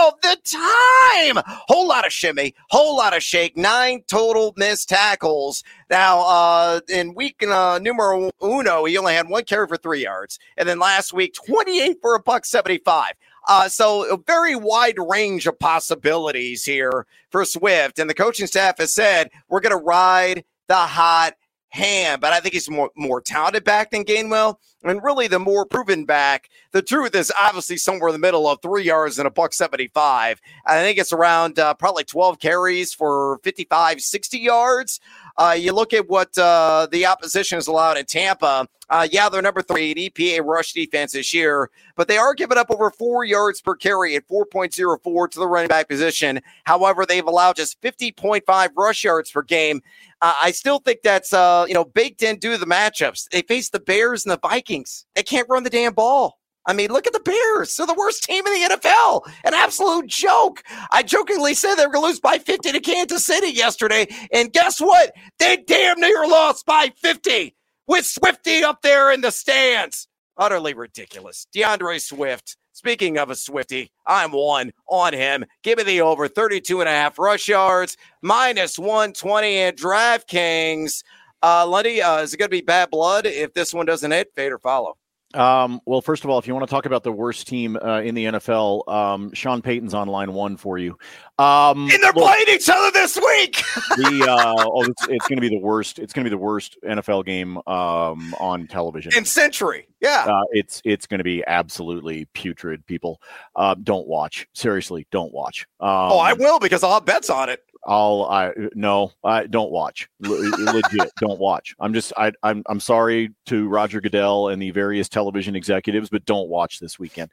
of 0.00 0.14
the 0.22 0.36
time. 0.44 1.42
Whole 1.68 1.88
lot 1.88 2.06
of 2.06 2.12
shimmy, 2.12 2.54
whole 2.70 2.96
lot 2.96 3.16
of 3.16 3.22
shake, 3.22 3.56
nine 3.56 4.02
total 4.08 4.54
missed 4.56 4.88
tackles. 4.88 5.64
Now, 5.90 6.20
uh, 6.20 6.80
in 6.88 7.14
week 7.14 7.42
uh, 7.42 7.78
numero 7.82 8.30
uno, 8.42 8.84
he 8.84 8.96
only 8.96 9.14
had 9.14 9.28
one 9.28 9.44
carry 9.44 9.66
for 9.66 9.76
three 9.76 10.02
yards. 10.02 10.38
And 10.56 10.68
then 10.68 10.78
last 10.78 11.12
week, 11.12 11.34
28 11.34 11.98
for 12.00 12.14
a 12.14 12.20
buck 12.20 12.44
75. 12.44 13.12
Uh, 13.48 13.68
so 13.68 14.12
a 14.12 14.16
very 14.16 14.54
wide 14.54 14.98
range 14.98 15.46
of 15.46 15.58
possibilities 15.58 16.64
here 16.64 17.06
for 17.30 17.44
Swift. 17.44 17.98
And 17.98 18.08
the 18.08 18.14
coaching 18.14 18.46
staff 18.46 18.78
has 18.78 18.94
said, 18.94 19.30
we're 19.48 19.60
going 19.60 19.76
to 19.76 19.84
ride 19.84 20.44
the 20.68 20.76
hot 20.76 21.34
hand, 21.72 22.20
but 22.20 22.32
I 22.32 22.40
think 22.40 22.52
he's 22.52 22.68
more, 22.68 22.90
more 22.96 23.20
talented 23.20 23.64
back 23.64 23.90
than 23.90 24.04
Gainwell. 24.04 24.56
And 24.84 25.02
really 25.02 25.26
the 25.26 25.38
more 25.38 25.64
proven 25.64 26.04
back. 26.04 26.50
The 26.72 26.82
truth 26.82 27.14
is 27.14 27.32
obviously 27.38 27.76
somewhere 27.76 28.08
in 28.08 28.14
the 28.14 28.18
middle 28.18 28.48
of 28.48 28.60
three 28.60 28.82
yards 28.82 29.18
and 29.18 29.26
a 29.26 29.30
buck 29.30 29.54
75. 29.54 30.40
I 30.66 30.80
think 30.82 30.98
it's 30.98 31.12
around 31.12 31.58
uh, 31.58 31.74
probably 31.74 32.04
12 32.04 32.40
carries 32.40 32.92
for 32.92 33.38
55, 33.42 34.00
60 34.00 34.38
yards. 34.38 35.00
Uh, 35.36 35.56
you 35.58 35.72
look 35.72 35.92
at 35.92 36.08
what 36.08 36.36
uh, 36.38 36.86
the 36.90 37.06
opposition 37.06 37.56
has 37.56 37.66
allowed 37.66 37.96
in 37.96 38.04
Tampa. 38.04 38.66
Uh, 38.90 39.08
yeah, 39.10 39.28
they're 39.28 39.40
number 39.40 39.62
three 39.62 39.92
at 39.92 39.96
EPA 39.96 40.44
rush 40.44 40.72
defense 40.72 41.12
this 41.12 41.32
year, 41.32 41.70
but 41.96 42.08
they 42.08 42.18
are 42.18 42.34
giving 42.34 42.58
up 42.58 42.70
over 42.70 42.90
four 42.90 43.24
yards 43.24 43.60
per 43.60 43.74
carry 43.74 44.14
at 44.16 44.28
4.04 44.28 45.30
to 45.30 45.38
the 45.38 45.48
running 45.48 45.68
back 45.68 45.88
position. 45.88 46.40
However, 46.64 47.06
they've 47.06 47.26
allowed 47.26 47.56
just 47.56 47.80
50.5 47.80 48.68
rush 48.76 49.04
yards 49.04 49.30
per 49.30 49.42
game. 49.42 49.80
Uh, 50.20 50.34
I 50.42 50.50
still 50.50 50.78
think 50.78 51.00
that's 51.02 51.32
uh, 51.32 51.64
you 51.66 51.74
know 51.74 51.84
baked 51.84 52.22
in 52.22 52.38
due 52.38 52.52
to 52.52 52.58
the 52.58 52.66
matchups. 52.66 53.28
They 53.30 53.42
face 53.42 53.70
the 53.70 53.80
Bears 53.80 54.26
and 54.26 54.32
the 54.32 54.38
Vikings. 54.46 55.06
They 55.14 55.22
can't 55.22 55.48
run 55.48 55.62
the 55.62 55.70
damn 55.70 55.94
ball. 55.94 56.38
I 56.66 56.72
mean, 56.72 56.90
look 56.92 57.06
at 57.06 57.12
the 57.12 57.20
Bears. 57.20 57.76
They're 57.76 57.86
the 57.86 57.94
worst 57.94 58.24
team 58.24 58.46
in 58.46 58.52
the 58.52 58.76
NFL. 58.76 59.26
An 59.44 59.54
absolute 59.54 60.06
joke. 60.06 60.62
I 60.90 61.02
jokingly 61.02 61.54
said 61.54 61.74
they 61.74 61.86
were 61.86 61.92
going 61.92 62.04
to 62.04 62.08
lose 62.08 62.20
by 62.20 62.38
50 62.38 62.72
to 62.72 62.80
Kansas 62.80 63.26
City 63.26 63.48
yesterday. 63.48 64.06
And 64.32 64.52
guess 64.52 64.80
what? 64.80 65.12
They 65.38 65.56
damn 65.56 66.00
near 66.00 66.26
lost 66.26 66.64
by 66.64 66.92
50 66.96 67.54
with 67.88 68.06
Swifty 68.06 68.62
up 68.62 68.82
there 68.82 69.12
in 69.12 69.22
the 69.22 69.32
stands. 69.32 70.08
Utterly 70.36 70.74
ridiculous. 70.74 71.46
DeAndre 71.54 72.00
Swift. 72.00 72.56
Speaking 72.74 73.18
of 73.18 73.28
a 73.28 73.36
Swifty, 73.36 73.92
I'm 74.06 74.32
one 74.32 74.72
on 74.88 75.12
him. 75.12 75.44
Give 75.62 75.76
me 75.76 75.84
the 75.84 76.00
over 76.00 76.26
32 76.26 76.80
and 76.80 76.88
a 76.88 76.92
half 76.92 77.18
rush 77.18 77.46
yards, 77.46 77.98
minus 78.22 78.78
120 78.78 79.58
at 79.58 79.76
DraftKings. 79.76 81.02
Uh, 81.42 81.66
Lundy, 81.66 82.00
uh, 82.00 82.20
is 82.20 82.32
it 82.32 82.38
going 82.38 82.48
to 82.48 82.56
be 82.56 82.62
bad 82.62 82.88
blood 82.90 83.26
if 83.26 83.52
this 83.52 83.74
one 83.74 83.84
doesn't 83.84 84.10
hit? 84.10 84.32
Fade 84.34 84.52
or 84.52 84.58
follow? 84.58 84.96
Um, 85.34 85.80
well, 85.86 86.00
first 86.00 86.24
of 86.24 86.30
all, 86.30 86.38
if 86.38 86.46
you 86.46 86.54
want 86.54 86.66
to 86.66 86.70
talk 86.70 86.86
about 86.86 87.02
the 87.02 87.12
worst 87.12 87.46
team 87.46 87.76
uh, 87.82 88.00
in 88.00 88.14
the 88.14 88.26
NFL, 88.26 88.88
um, 88.88 89.32
Sean 89.32 89.62
Payton's 89.62 89.94
on 89.94 90.08
line 90.08 90.32
one 90.32 90.56
for 90.56 90.78
you. 90.78 90.98
Um, 91.38 91.88
And 91.90 92.02
they're 92.02 92.12
look, 92.12 92.24
playing 92.26 92.46
each 92.50 92.68
other 92.68 92.90
this 92.92 93.16
week. 93.16 93.56
the 93.96 94.26
uh, 94.28 94.64
oh, 94.68 94.82
it's, 94.84 95.08
it's 95.08 95.28
going 95.28 95.36
to 95.36 95.40
be 95.40 95.48
the 95.48 95.58
worst. 95.58 95.98
It's 95.98 96.12
going 96.12 96.24
to 96.24 96.30
be 96.30 96.34
the 96.34 96.42
worst 96.42 96.76
NFL 96.84 97.24
game 97.24 97.56
um, 97.66 98.34
on 98.38 98.66
television. 98.66 99.12
in 99.16 99.24
Century. 99.24 99.86
Yeah. 100.00 100.26
Uh, 100.28 100.42
it's 100.50 100.82
it's 100.84 101.06
going 101.06 101.18
to 101.18 101.24
be 101.24 101.42
absolutely 101.46 102.26
putrid. 102.34 102.84
People, 102.86 103.20
uh, 103.56 103.74
don't 103.82 104.06
watch. 104.06 104.46
Seriously, 104.52 105.06
don't 105.10 105.32
watch. 105.32 105.66
Um, 105.80 105.88
oh, 105.88 106.18
I 106.18 106.32
will 106.32 106.58
because 106.58 106.82
I'll 106.82 106.94
have 106.94 107.04
bets 107.04 107.30
on 107.30 107.48
it. 107.48 107.62
I'll 107.84 108.24
I 108.30 108.52
no, 108.74 109.12
I 109.24 109.46
don't 109.46 109.72
watch. 109.72 110.08
legit, 110.20 111.10
don't 111.20 111.40
watch. 111.40 111.74
I'm 111.80 111.92
just 111.92 112.12
I 112.16 112.32
I'm 112.42 112.62
I'm 112.66 112.80
sorry 112.80 113.32
to 113.46 113.68
Roger 113.68 114.00
Goodell 114.00 114.48
and 114.48 114.62
the 114.62 114.70
various 114.70 115.08
television 115.08 115.56
executives, 115.56 116.08
but 116.08 116.24
don't 116.24 116.48
watch 116.48 116.78
this 116.78 116.98
weekend. 116.98 117.30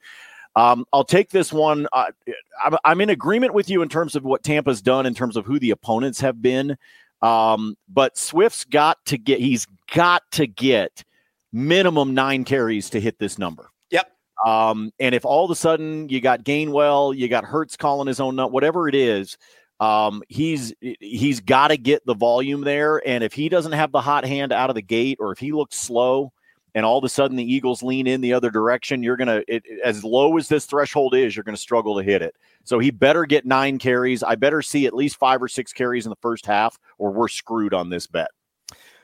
Um, 0.56 0.86
I'll 0.92 1.04
take 1.04 1.30
this 1.30 1.54
one. 1.54 1.88
Uh, 1.94 2.08
I'm, 2.64 2.76
I'm 2.84 3.02
in 3.02 3.12
agreement 3.12 3.54
with 3.54 3.70
you 3.70 3.82
in 3.82 3.90
terms 3.90 4.16
of 4.16 4.24
what 4.24 4.44
Tampa's 4.44 4.82
done 4.82 5.06
in 5.06 5.14
terms 5.14 5.38
of 5.38 5.46
who 5.46 5.60
the 5.60 5.72
opponents 5.72 6.20
have 6.22 6.42
been. 6.42 6.76
Um, 7.22 7.78
but 7.88 8.18
Swift's 8.18 8.66
got 8.66 8.98
to 9.06 9.18
get. 9.18 9.40
He's 9.40 9.68
got 9.94 10.24
to 10.32 10.48
get 10.48 11.04
minimum 11.54 12.14
nine 12.14 12.44
carries 12.44 12.90
to 12.92 13.00
hit 13.00 13.20
this 13.20 13.38
number. 13.38 13.70
Yep. 13.92 14.12
Um, 14.46 14.92
and 15.00 15.14
if 15.14 15.26
all 15.26 15.46
of 15.46 15.52
a 15.52 15.56
sudden 15.56 16.10
you 16.10 16.22
got 16.22 16.44
Gainwell, 16.44 17.16
you 17.16 17.28
got 17.28 17.44
Hurts 17.44 17.78
calling 17.78 18.08
his 18.08 18.20
own 18.20 18.36
nut, 18.36 18.52
whatever 18.52 18.88
it 18.88 18.96
is, 18.96 19.38
um, 19.80 20.24
he's 20.28 20.74
he's 20.82 21.40
got 21.40 21.70
to 21.70 21.78
get 21.78 22.06
the 22.06 22.14
volume 22.14 22.62
there. 22.62 23.02
And 23.08 23.24
if 23.24 23.34
he 23.34 23.50
doesn't 23.50 23.72
have 23.72 23.92
the 23.92 24.02
hot 24.02 24.26
hand 24.26 24.52
out 24.52 24.70
of 24.70 24.76
the 24.76 24.82
gate, 24.82 25.18
or 25.20 25.32
if 25.32 25.40
he 25.40 25.52
looks 25.52 25.78
slow, 25.78 26.34
and 26.76 26.86
all 26.86 26.98
of 26.98 27.04
a 27.04 27.10
sudden 27.10 27.38
the 27.38 27.54
Eagles 27.54 27.82
lean 27.82 28.06
in 28.06 28.22
the 28.22 28.34
other 28.34 28.52
direction, 28.52 29.04
you're 29.04 29.18
gonna 29.18 29.42
it, 29.48 29.64
as 29.84 30.04
low 30.04 30.38
as 30.38 30.48
this 30.48 30.66
threshold 30.66 31.16
is, 31.16 31.36
you're 31.36 31.44
gonna 31.44 31.58
struggle 31.58 31.98
to 31.98 32.04
hit 32.04 32.22
it. 32.22 32.36
So 32.64 32.80
he 32.80 32.92
better 32.92 33.26
get 33.26 33.46
nine 33.46 33.80
carries. 33.80 34.22
I 34.22 34.36
better 34.36 34.62
see 34.62 34.86
at 34.86 34.94
least 34.94 35.18
five 35.18 35.42
or 35.42 35.48
six 35.48 35.72
carries 35.74 36.06
in 36.06 36.10
the 36.10 36.18
first 36.22 36.46
half, 36.46 36.78
or 36.98 37.12
we're 37.12 37.28
screwed 37.28 37.74
on 37.74 37.90
this 37.90 38.06
bet. 38.06 38.30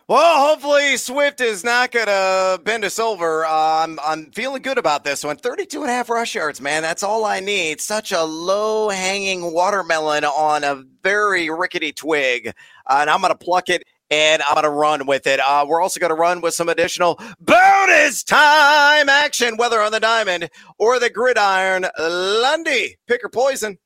Well, 0.07 0.49
hopefully 0.49 0.97
Swift 0.97 1.41
is 1.41 1.63
not 1.63 1.91
going 1.91 2.05
to 2.05 2.61
bend 2.63 2.85
us 2.85 2.99
over. 2.99 3.43
Uh, 3.43 3.49
I'm, 3.83 3.99
I'm 3.99 4.29
feeling 4.33 4.61
good 4.61 4.77
about 4.77 5.03
this 5.03 5.23
one. 5.23 5.35
32 5.35 5.81
and 5.81 5.89
a 5.89 5.93
half 5.93 6.11
rush 6.11 6.35
yards, 6.35 6.61
man. 6.61 6.83
That's 6.83 7.01
all 7.01 7.25
I 7.25 7.39
need. 7.39 7.81
Such 7.81 8.11
a 8.11 8.21
low 8.23 8.89
hanging 8.89 9.51
watermelon 9.51 10.23
on 10.23 10.63
a 10.63 10.83
very 11.01 11.49
rickety 11.49 11.91
twig. 11.91 12.49
Uh, 12.85 12.97
and 13.01 13.09
I'm 13.09 13.19
going 13.19 13.33
to 13.33 13.37
pluck 13.37 13.67
it 13.67 13.81
and 14.11 14.43
I'm 14.43 14.53
going 14.53 14.65
to 14.65 14.69
run 14.69 15.07
with 15.07 15.25
it. 15.25 15.39
Uh, 15.39 15.65
we're 15.67 15.81
also 15.81 15.99
going 15.99 16.11
to 16.11 16.15
run 16.15 16.39
with 16.39 16.53
some 16.53 16.69
additional 16.69 17.19
bonus 17.39 18.23
time 18.23 19.09
action, 19.09 19.57
whether 19.57 19.81
on 19.81 19.91
the 19.91 19.99
diamond 19.99 20.51
or 20.77 20.99
the 20.99 21.09
gridiron. 21.09 21.87
Lundy, 21.97 22.97
pick 23.07 23.23
or 23.23 23.29
poison. 23.29 23.79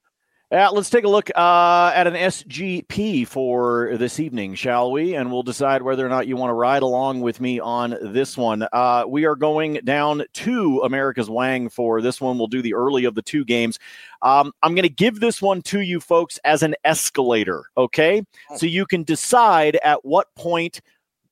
Uh, 0.52 0.68
let's 0.72 0.90
take 0.90 1.04
a 1.04 1.08
look 1.08 1.30
uh, 1.36 1.92
at 1.94 2.08
an 2.08 2.16
SGP 2.16 3.28
for 3.28 3.96
this 3.98 4.20
evening, 4.20 4.56
shall 4.56 4.92
we? 4.92 5.14
And 5.14 5.32
we'll 5.32 5.44
decide 5.44 5.84
whether 5.84 6.04
or 6.04 6.10
not 6.10 6.26
you 6.26 6.38
want 6.38 6.50
to 6.50 6.56
ride 6.56 6.82
along 6.82 7.22
with 7.22 7.40
me 7.40 7.60
on 7.60 7.96
this 8.02 8.36
one. 8.36 8.68
Uh, 8.74 9.04
we 9.08 9.26
are 9.26 9.36
going 9.36 9.76
down 9.84 10.24
to 10.34 10.82
America's 10.84 11.30
Wang 11.30 11.70
for 11.70 12.02
this 12.02 12.20
one. 12.20 12.40
We'll 12.40 12.48
do 12.48 12.64
the 12.64 12.74
early 12.74 13.06
of 13.06 13.14
the 13.14 13.22
two 13.22 13.46
games. 13.46 13.78
Um, 14.24 14.52
I'm 14.64 14.74
going 14.74 14.88
to 14.88 14.90
give 14.90 15.20
this 15.20 15.40
one 15.40 15.62
to 15.64 15.82
you 15.82 16.00
folks 16.00 16.40
as 16.44 16.64
an 16.64 16.74
escalator, 16.84 17.66
okay? 17.78 18.24
So 18.56 18.66
you 18.66 18.88
can 18.88 19.04
decide 19.04 19.78
at 19.84 20.04
what 20.04 20.34
point 20.34 20.82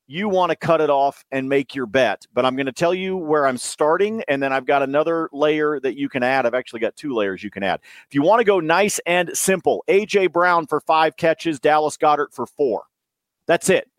you 0.08 0.30
want 0.30 0.50
to 0.52 0.56
cut 0.56 0.80
it 0.80 0.90
off 0.90 1.24
and 1.32 1.50
make 1.50 1.76
your 1.76 1.86
bet. 1.86 2.26
But 2.34 2.46
I'm 2.46 2.56
going 2.56 2.66
to 2.66 2.72
tell 2.72 2.94
you 2.94 3.18
where 3.18 3.46
I'm 3.46 3.58
starting, 3.58 4.24
and 4.28 4.42
then 4.42 4.54
I've 4.54 4.66
got 4.66 4.82
another 4.82 5.30
layer 5.34 5.80
that 5.82 5.98
you 5.98 6.08
can 6.08 6.24
add. 6.24 6.46
I've 6.46 6.54
actually 6.54 6.80
got 6.80 6.96
two 6.96 7.14
layers 7.14 7.44
you 7.44 7.52
can 7.52 7.64
add. 7.64 7.82
If 8.08 8.16
you 8.16 8.22
want 8.22 8.40
to 8.40 8.46
go 8.46 8.60
nice 8.60 9.00
and 9.06 9.30
simple, 9.38 9.84
AJ 9.88 10.32
Brown 10.32 10.66
for 10.66 10.80
five 10.80 11.18
catches, 11.18 11.60
Dallas 11.60 11.98
Goedert 11.98 12.34
for 12.34 12.46
four. 12.46 12.84
That's 13.48 13.70
it. 13.70 13.90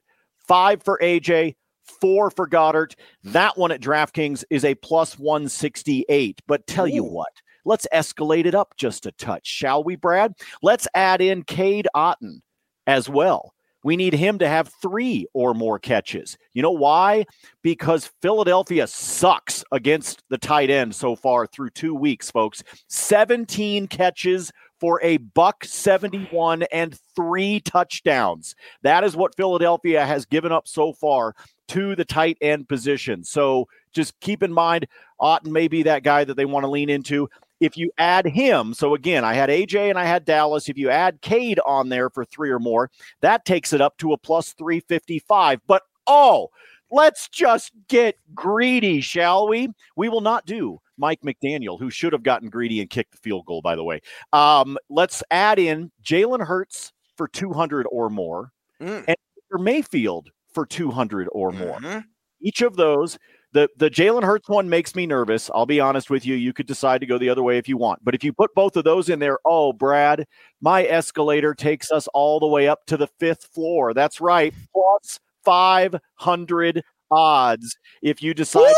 Five 0.46 0.82
for 0.82 0.98
AJ, 1.02 1.56
four 1.82 2.30
for 2.30 2.48
Goedert. 2.48 2.94
That 3.24 3.58
one 3.58 3.70
at 3.70 3.82
DraftKings 3.82 4.44
is 4.48 4.64
a 4.64 4.74
plus 4.76 5.18
168. 5.18 6.40
But 6.46 6.66
tell 6.66 6.86
Ooh. 6.86 6.94
you 6.94 7.04
what, 7.04 7.32
let's 7.66 7.86
escalate 7.92 8.46
it 8.46 8.54
up 8.54 8.74
just 8.78 9.04
a 9.04 9.12
touch, 9.12 9.46
shall 9.46 9.84
we, 9.84 9.96
Brad? 9.96 10.32
Let's 10.62 10.88
add 10.94 11.20
in 11.20 11.42
Cade 11.42 11.88
Otton 11.94 12.40
as 12.86 13.10
well. 13.10 13.52
We 13.84 13.96
need 13.96 14.12
him 14.12 14.38
to 14.38 14.48
have 14.48 14.72
three 14.82 15.26
or 15.32 15.54
more 15.54 15.78
catches. 15.78 16.36
You 16.52 16.62
know 16.62 16.70
why? 16.70 17.26
Because 17.62 18.10
Philadelphia 18.20 18.86
sucks 18.86 19.64
against 19.72 20.22
the 20.30 20.38
tight 20.38 20.70
end 20.70 20.94
so 20.94 21.14
far 21.14 21.46
through 21.46 21.70
two 21.70 21.94
weeks, 21.94 22.30
folks. 22.30 22.62
17 22.88 23.86
catches 23.88 24.50
for 24.80 25.00
a 25.02 25.16
buck 25.18 25.64
71 25.64 26.64
and 26.64 26.98
three 27.16 27.60
touchdowns. 27.60 28.54
That 28.82 29.04
is 29.04 29.16
what 29.16 29.36
Philadelphia 29.36 30.04
has 30.04 30.24
given 30.24 30.52
up 30.52 30.68
so 30.68 30.92
far 30.92 31.34
to 31.68 31.94
the 31.94 32.04
tight 32.04 32.38
end 32.40 32.68
position. 32.68 33.24
So 33.24 33.68
just 33.92 34.18
keep 34.20 34.42
in 34.42 34.52
mind, 34.52 34.86
Otton 35.20 35.50
may 35.50 35.68
be 35.68 35.82
that 35.84 36.02
guy 36.02 36.24
that 36.24 36.36
they 36.36 36.44
want 36.44 36.64
to 36.64 36.70
lean 36.70 36.90
into 36.90 37.28
if 37.60 37.76
you 37.76 37.90
add 37.98 38.26
him, 38.26 38.74
so 38.74 38.94
again, 38.94 39.24
I 39.24 39.34
had 39.34 39.50
AJ 39.50 39.90
and 39.90 39.98
I 39.98 40.04
had 40.04 40.24
Dallas. 40.24 40.68
If 40.68 40.78
you 40.78 40.90
add 40.90 41.20
Cade 41.20 41.60
on 41.66 41.88
there 41.88 42.10
for 42.10 42.24
three 42.24 42.50
or 42.50 42.58
more, 42.58 42.90
that 43.20 43.44
takes 43.44 43.72
it 43.72 43.80
up 43.80 43.96
to 43.98 44.12
a 44.12 44.18
plus 44.18 44.52
355. 44.52 45.60
But 45.66 45.82
oh, 46.06 46.50
let's 46.90 47.28
just 47.28 47.72
get 47.88 48.16
greedy, 48.34 49.00
shall 49.00 49.48
we? 49.48 49.68
We 49.96 50.08
will 50.08 50.20
not 50.20 50.46
do 50.46 50.80
Mike 50.96 51.20
McDaniel, 51.22 51.78
who 51.78 51.90
should 51.90 52.12
have 52.12 52.22
gotten 52.22 52.48
greedy 52.48 52.80
and 52.80 52.90
kicked 52.90 53.12
the 53.12 53.18
field 53.18 53.46
goal, 53.46 53.62
by 53.62 53.76
the 53.76 53.84
way. 53.84 54.00
Um, 54.32 54.76
let's 54.88 55.22
add 55.30 55.58
in 55.58 55.90
Jalen 56.02 56.46
Hurts 56.46 56.92
for 57.16 57.28
200 57.28 57.86
or 57.90 58.10
more 58.10 58.52
mm. 58.80 59.04
and 59.06 59.16
Mayfield 59.64 60.30
for 60.52 60.66
200 60.66 61.28
or 61.32 61.52
more. 61.52 61.78
Mm-hmm. 61.78 62.00
Each 62.40 62.62
of 62.62 62.76
those 62.76 63.18
the 63.52 63.68
the 63.76 63.90
Jalen 63.90 64.24
Hurts 64.24 64.48
one 64.48 64.68
makes 64.68 64.94
me 64.94 65.06
nervous. 65.06 65.50
I'll 65.54 65.66
be 65.66 65.80
honest 65.80 66.10
with 66.10 66.26
you. 66.26 66.34
You 66.34 66.52
could 66.52 66.66
decide 66.66 67.00
to 67.00 67.06
go 67.06 67.18
the 67.18 67.30
other 67.30 67.42
way 67.42 67.58
if 67.58 67.68
you 67.68 67.76
want. 67.76 68.04
But 68.04 68.14
if 68.14 68.22
you 68.22 68.32
put 68.32 68.54
both 68.54 68.76
of 68.76 68.84
those 68.84 69.08
in 69.08 69.18
there, 69.18 69.38
oh, 69.44 69.72
Brad, 69.72 70.26
my 70.60 70.84
escalator 70.84 71.54
takes 71.54 71.90
us 71.90 72.08
all 72.14 72.40
the 72.40 72.46
way 72.46 72.68
up 72.68 72.84
to 72.86 72.96
the 72.96 73.08
fifth 73.18 73.48
floor. 73.54 73.94
That's 73.94 74.20
right. 74.20 74.52
Plus 74.72 75.18
500 75.44 76.82
odds 77.10 77.78
if 78.02 78.22
you 78.22 78.34
decide 78.34 78.74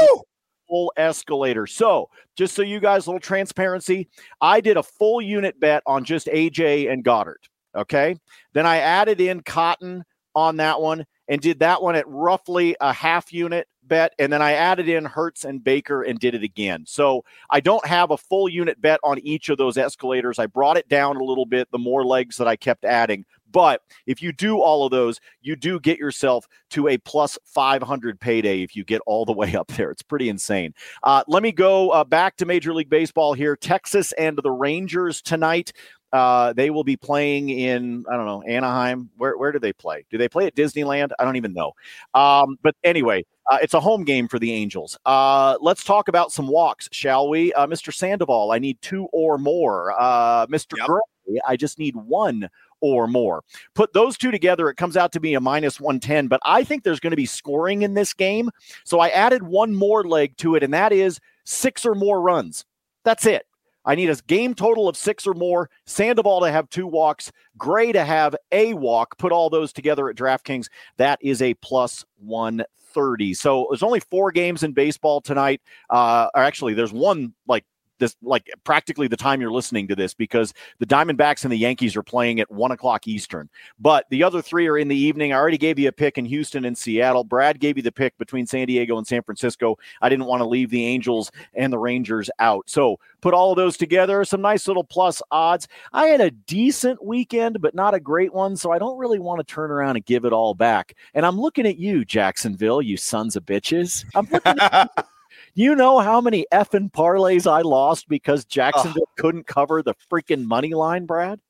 full 0.69 0.93
escalator. 0.97 1.67
So, 1.67 2.09
just 2.37 2.55
so 2.55 2.63
you 2.63 2.81
guys, 2.81 3.07
a 3.07 3.11
little 3.11 3.21
transparency, 3.21 4.09
I 4.41 4.61
did 4.61 4.77
a 4.77 4.83
full 4.83 5.21
unit 5.21 5.59
bet 5.59 5.83
on 5.85 6.05
just 6.05 6.29
AJ 6.29 6.91
and 6.91 7.05
Goedert. 7.05 7.49
Okay. 7.77 8.17
Then 8.53 8.67
I 8.67 8.79
added 8.79 9.21
in 9.21 9.43
Cotton 9.43 10.05
on 10.35 10.57
that 10.59 10.81
one 10.81 11.05
and 11.29 11.41
did 11.41 11.59
that 11.61 11.83
one 11.83 11.97
at 11.97 12.09
roughly 12.09 12.77
a 12.81 12.93
half 12.93 13.33
unit 13.33 13.67
bet, 13.91 14.15
and 14.19 14.33
then 14.33 14.41
I 14.41 14.53
added 14.53 14.89
in 14.89 15.05
Hurts 15.05 15.45
and 15.45 15.63
Baker 15.63 16.03
and 16.03 16.19
did 16.19 16.35
it 16.35 16.43
again. 16.43 16.85
So 16.87 17.23
I 17.51 17.61
don't 17.61 17.85
have 17.87 18.11
a 18.11 18.17
full 18.17 18.49
unit 18.49 18.81
bet 18.81 19.01
on 19.05 19.19
each 19.19 19.51
of 19.51 19.59
those 19.59 19.77
escalators. 19.77 20.39
I 20.39 20.47
brought 20.47 20.79
it 20.79 20.89
down 20.89 21.17
a 21.17 21.25
little 21.25 21.45
bit 21.45 21.71
the 21.71 21.79
more 21.79 22.07
legs 22.07 22.39
that 22.39 22.49
I 22.49 22.57
kept 22.57 22.87
adding. 22.87 23.27
But 23.53 23.83
if 24.07 24.23
you 24.23 24.33
do 24.33 24.61
all 24.61 24.85
of 24.85 24.91
those, 24.91 25.21
you 25.43 25.57
do 25.57 25.81
get 25.81 25.99
yourself 25.99 26.47
to 26.71 26.89
a 26.89 26.99
plus 26.99 27.39
500 27.45 28.21
payday 28.21 28.63
if 28.63 28.77
you 28.77 28.85
get 28.85 29.03
all 29.07 29.25
the 29.25 29.33
way 29.41 29.55
up 29.55 29.69
there. 29.69 29.91
It's 29.91 30.03
pretty 30.03 30.29
insane. 30.29 30.75
Uh, 31.03 31.23
let 31.27 31.43
me 31.43 31.53
go 31.53 31.91
uh, 31.91 32.05
back 32.05 32.37
to 32.37 32.47
Major 32.47 32.73
League 32.73 32.91
Baseball 32.91 33.35
here. 33.35 33.57
Texas 33.57 34.13
and 34.13 34.39
the 34.43 34.51
Rangers 34.51 35.21
tonight. 35.21 35.73
Uh, 36.13 36.53
they 36.55 36.71
will 36.71 36.83
be 36.83 36.97
playing 36.97 37.51
in 37.51 38.05
I 38.11 38.17
don't 38.17 38.27
know 38.27 38.43
Anaheim. 38.43 39.11
Where 39.17 39.39
where 39.39 39.53
do 39.53 39.61
they 39.61 39.73
play? 39.73 40.05
Do 40.11 40.19
they 40.19 40.29
play 40.29 40.47
at 40.47 40.57
Disneyland? 40.57 41.11
I 41.19 41.25
don't 41.25 41.37
even 41.37 41.53
know. 41.53 41.73
Um, 42.15 42.59
but 42.63 42.75
anyway, 42.83 43.25
uh, 43.51 43.59
it's 43.61 43.75
a 43.75 43.81
home 43.81 44.05
game 44.05 44.29
for 44.29 44.39
the 44.39 44.53
Angels. 44.53 44.97
Uh, 45.05 45.57
let's 45.61 45.83
talk 45.83 46.07
about 46.09 46.31
some 46.31 46.47
walks, 46.47 46.89
shall 46.93 47.29
we? 47.29 47.53
Uh, 47.55 47.67
Mr. 47.67 47.93
Sandoval, 47.93 48.53
I 48.53 48.59
need 48.59 48.81
two 48.81 49.09
or 49.13 49.39
more. 49.39 49.93
Uh, 50.01 50.47
Mr. 50.47 50.79
Yep. 50.79 50.87
Gray, 50.87 51.41
I 51.47 51.57
just 51.57 51.79
need 51.79 51.97
one 51.97 52.49
or 52.81 53.09
more. 53.09 53.43
Put 53.75 53.93
those 53.93 54.17
two 54.17 54.31
together, 54.31 54.71
it 54.71 54.77
comes 54.77 54.97
out 54.97 55.13
to 55.13 55.21
be 55.21 55.35
a 55.35 55.41
minus 55.41 55.81
110. 55.81 56.29
But 56.29 56.41
I 56.45 56.63
think 56.63 56.85
there's 56.85 57.01
going 57.01 57.11
to 57.11 57.17
be 57.17 57.27
scoring 57.27 57.83
in 57.83 57.95
this 57.95 58.15
game. 58.15 58.51
So 58.85 59.01
I 59.01 59.09
added 59.09 59.43
one 59.43 59.75
more 59.75 60.05
leg 60.05 60.37
to 60.39 60.55
it, 60.55 60.63
and 60.63 60.73
that 60.73 60.93
is 60.93 61.19
six 61.45 61.85
or 61.85 61.97
more 61.97 62.21
runs. 62.21 62.65
That's 63.05 63.27
it. 63.27 63.47
I 63.85 63.95
need 63.95 64.11
a 64.11 64.17
game 64.27 64.55
total 64.55 64.89
of 64.89 64.97
six 64.97 65.27
or 65.27 65.35
more. 65.35 65.71
Sandoval 65.87 66.41
to 66.41 66.51
have 66.51 66.69
two 66.71 66.87
walks, 66.87 67.33
Gray 67.57 67.93
to 67.93 68.05
have 68.05 68.37
a 68.53 68.75
walk. 68.75 69.17
Put 69.19 69.33
all 69.33 69.51
those 69.51 69.73
together 69.73 70.09
at 70.09 70.17
DraftKings. 70.17 70.69
That 70.97 71.19
is 71.23 71.43
a 71.43 71.55
plus 71.55 72.05
130. 72.19 73.35
So 73.35 73.67
there's 73.71 73.83
only 73.83 74.01
four 74.01 74.33
games 74.33 74.63
in 74.63 74.73
baseball 74.73 75.21
tonight. 75.21 75.61
Uh, 75.89 76.29
or 76.35 76.43
actually, 76.43 76.75
there's 76.75 76.93
one 76.93 77.35
like 77.47 77.65
this 78.01 78.17
like 78.23 78.51
practically 78.65 79.07
the 79.07 79.17
time 79.17 79.41
you're 79.41 79.53
listening 79.53 79.87
to 79.89 79.95
this 79.95 80.13
because 80.15 80.53
the 80.79 80.87
Diamondbacks 80.87 81.45
and 81.45 81.53
the 81.53 81.57
Yankees 81.57 81.97
are 81.97 82.03
playing 82.03 82.41
at 82.41 82.51
one 82.51 82.73
o'clock 82.73 83.07
Eastern. 83.07 83.49
But 83.79 84.07
the 84.11 84.25
other 84.25 84.43
three 84.43 84.67
are 84.67 84.77
in 84.77 84.89
the 84.89 84.97
evening. 84.97 85.33
I 85.33 85.37
already 85.37 85.59
gave 85.59 85.79
you 85.79 85.89
a 85.89 85.93
pick 85.93 86.19
in 86.19 86.25
Houston 86.25 86.65
and 86.65 86.77
Seattle. 86.77 87.23
Brad 87.23 87.61
gave 87.61 87.77
you 87.77 87.83
the 87.83 87.93
pick 87.93 88.19
between 88.19 88.47
San 88.47 88.67
Diego 88.67 88.99
and 88.99 89.07
San 89.07 89.23
Francisco. 89.23 89.79
I 90.03 90.09
didn't 90.09 90.27
want 90.27 90.41
to 90.41 90.49
leave 90.49 90.71
the 90.71 90.85
Angels 90.85 91.31
and 91.55 91.73
the 91.73 91.79
Rangers 91.79 92.29
out. 92.39 92.69
So 92.69 92.99
put 93.21 93.35
all 93.35 93.53
of 93.53 93.57
those 93.57 93.77
together, 93.77 94.25
some 94.25 94.41
nice 94.41 94.67
little 94.67 94.85
plus 94.85 95.23
odds. 95.31 95.69
I 95.93 96.07
had 96.07 96.21
a 96.21 96.31
decent 96.31 97.05
weekend, 97.05 97.61
but 97.61 97.75
not 97.75 97.95
a 97.95 98.01
great 98.01 98.33
one. 98.33 98.57
So 98.57 98.73
I 98.73 98.79
don't 98.79 98.99
really 98.99 99.19
want 99.19 99.39
to 99.39 99.55
turn 99.55 99.71
around 99.71 99.97
and 99.97 100.05
give 100.05 100.25
it 100.25 100.33
all 100.33 100.55
back. 100.55 100.95
And 101.15 101.25
I'm 101.25 101.41
looking 101.41 101.67
at 101.67 101.79
you, 101.79 102.05
Jacksonville, 102.05 102.83
you 102.83 102.97
sons 102.97 103.37
of 103.37 103.45
bitches. 103.45 104.05
I'm 104.15 104.27
looking 104.31 104.59
at 104.59 105.07
You 105.55 105.75
know 105.75 105.99
how 105.99 106.21
many 106.21 106.47
effing 106.53 106.93
parlays 106.93 107.51
I 107.51 107.63
lost 107.63 108.09
because 108.09 108.45
Jacksonville 108.45 109.09
couldn't 109.17 109.47
cover 109.47 109.83
the 109.83 109.95
freaking 110.11 110.45
money 110.45 110.75
line, 110.75 111.07
Brad? 111.07 111.41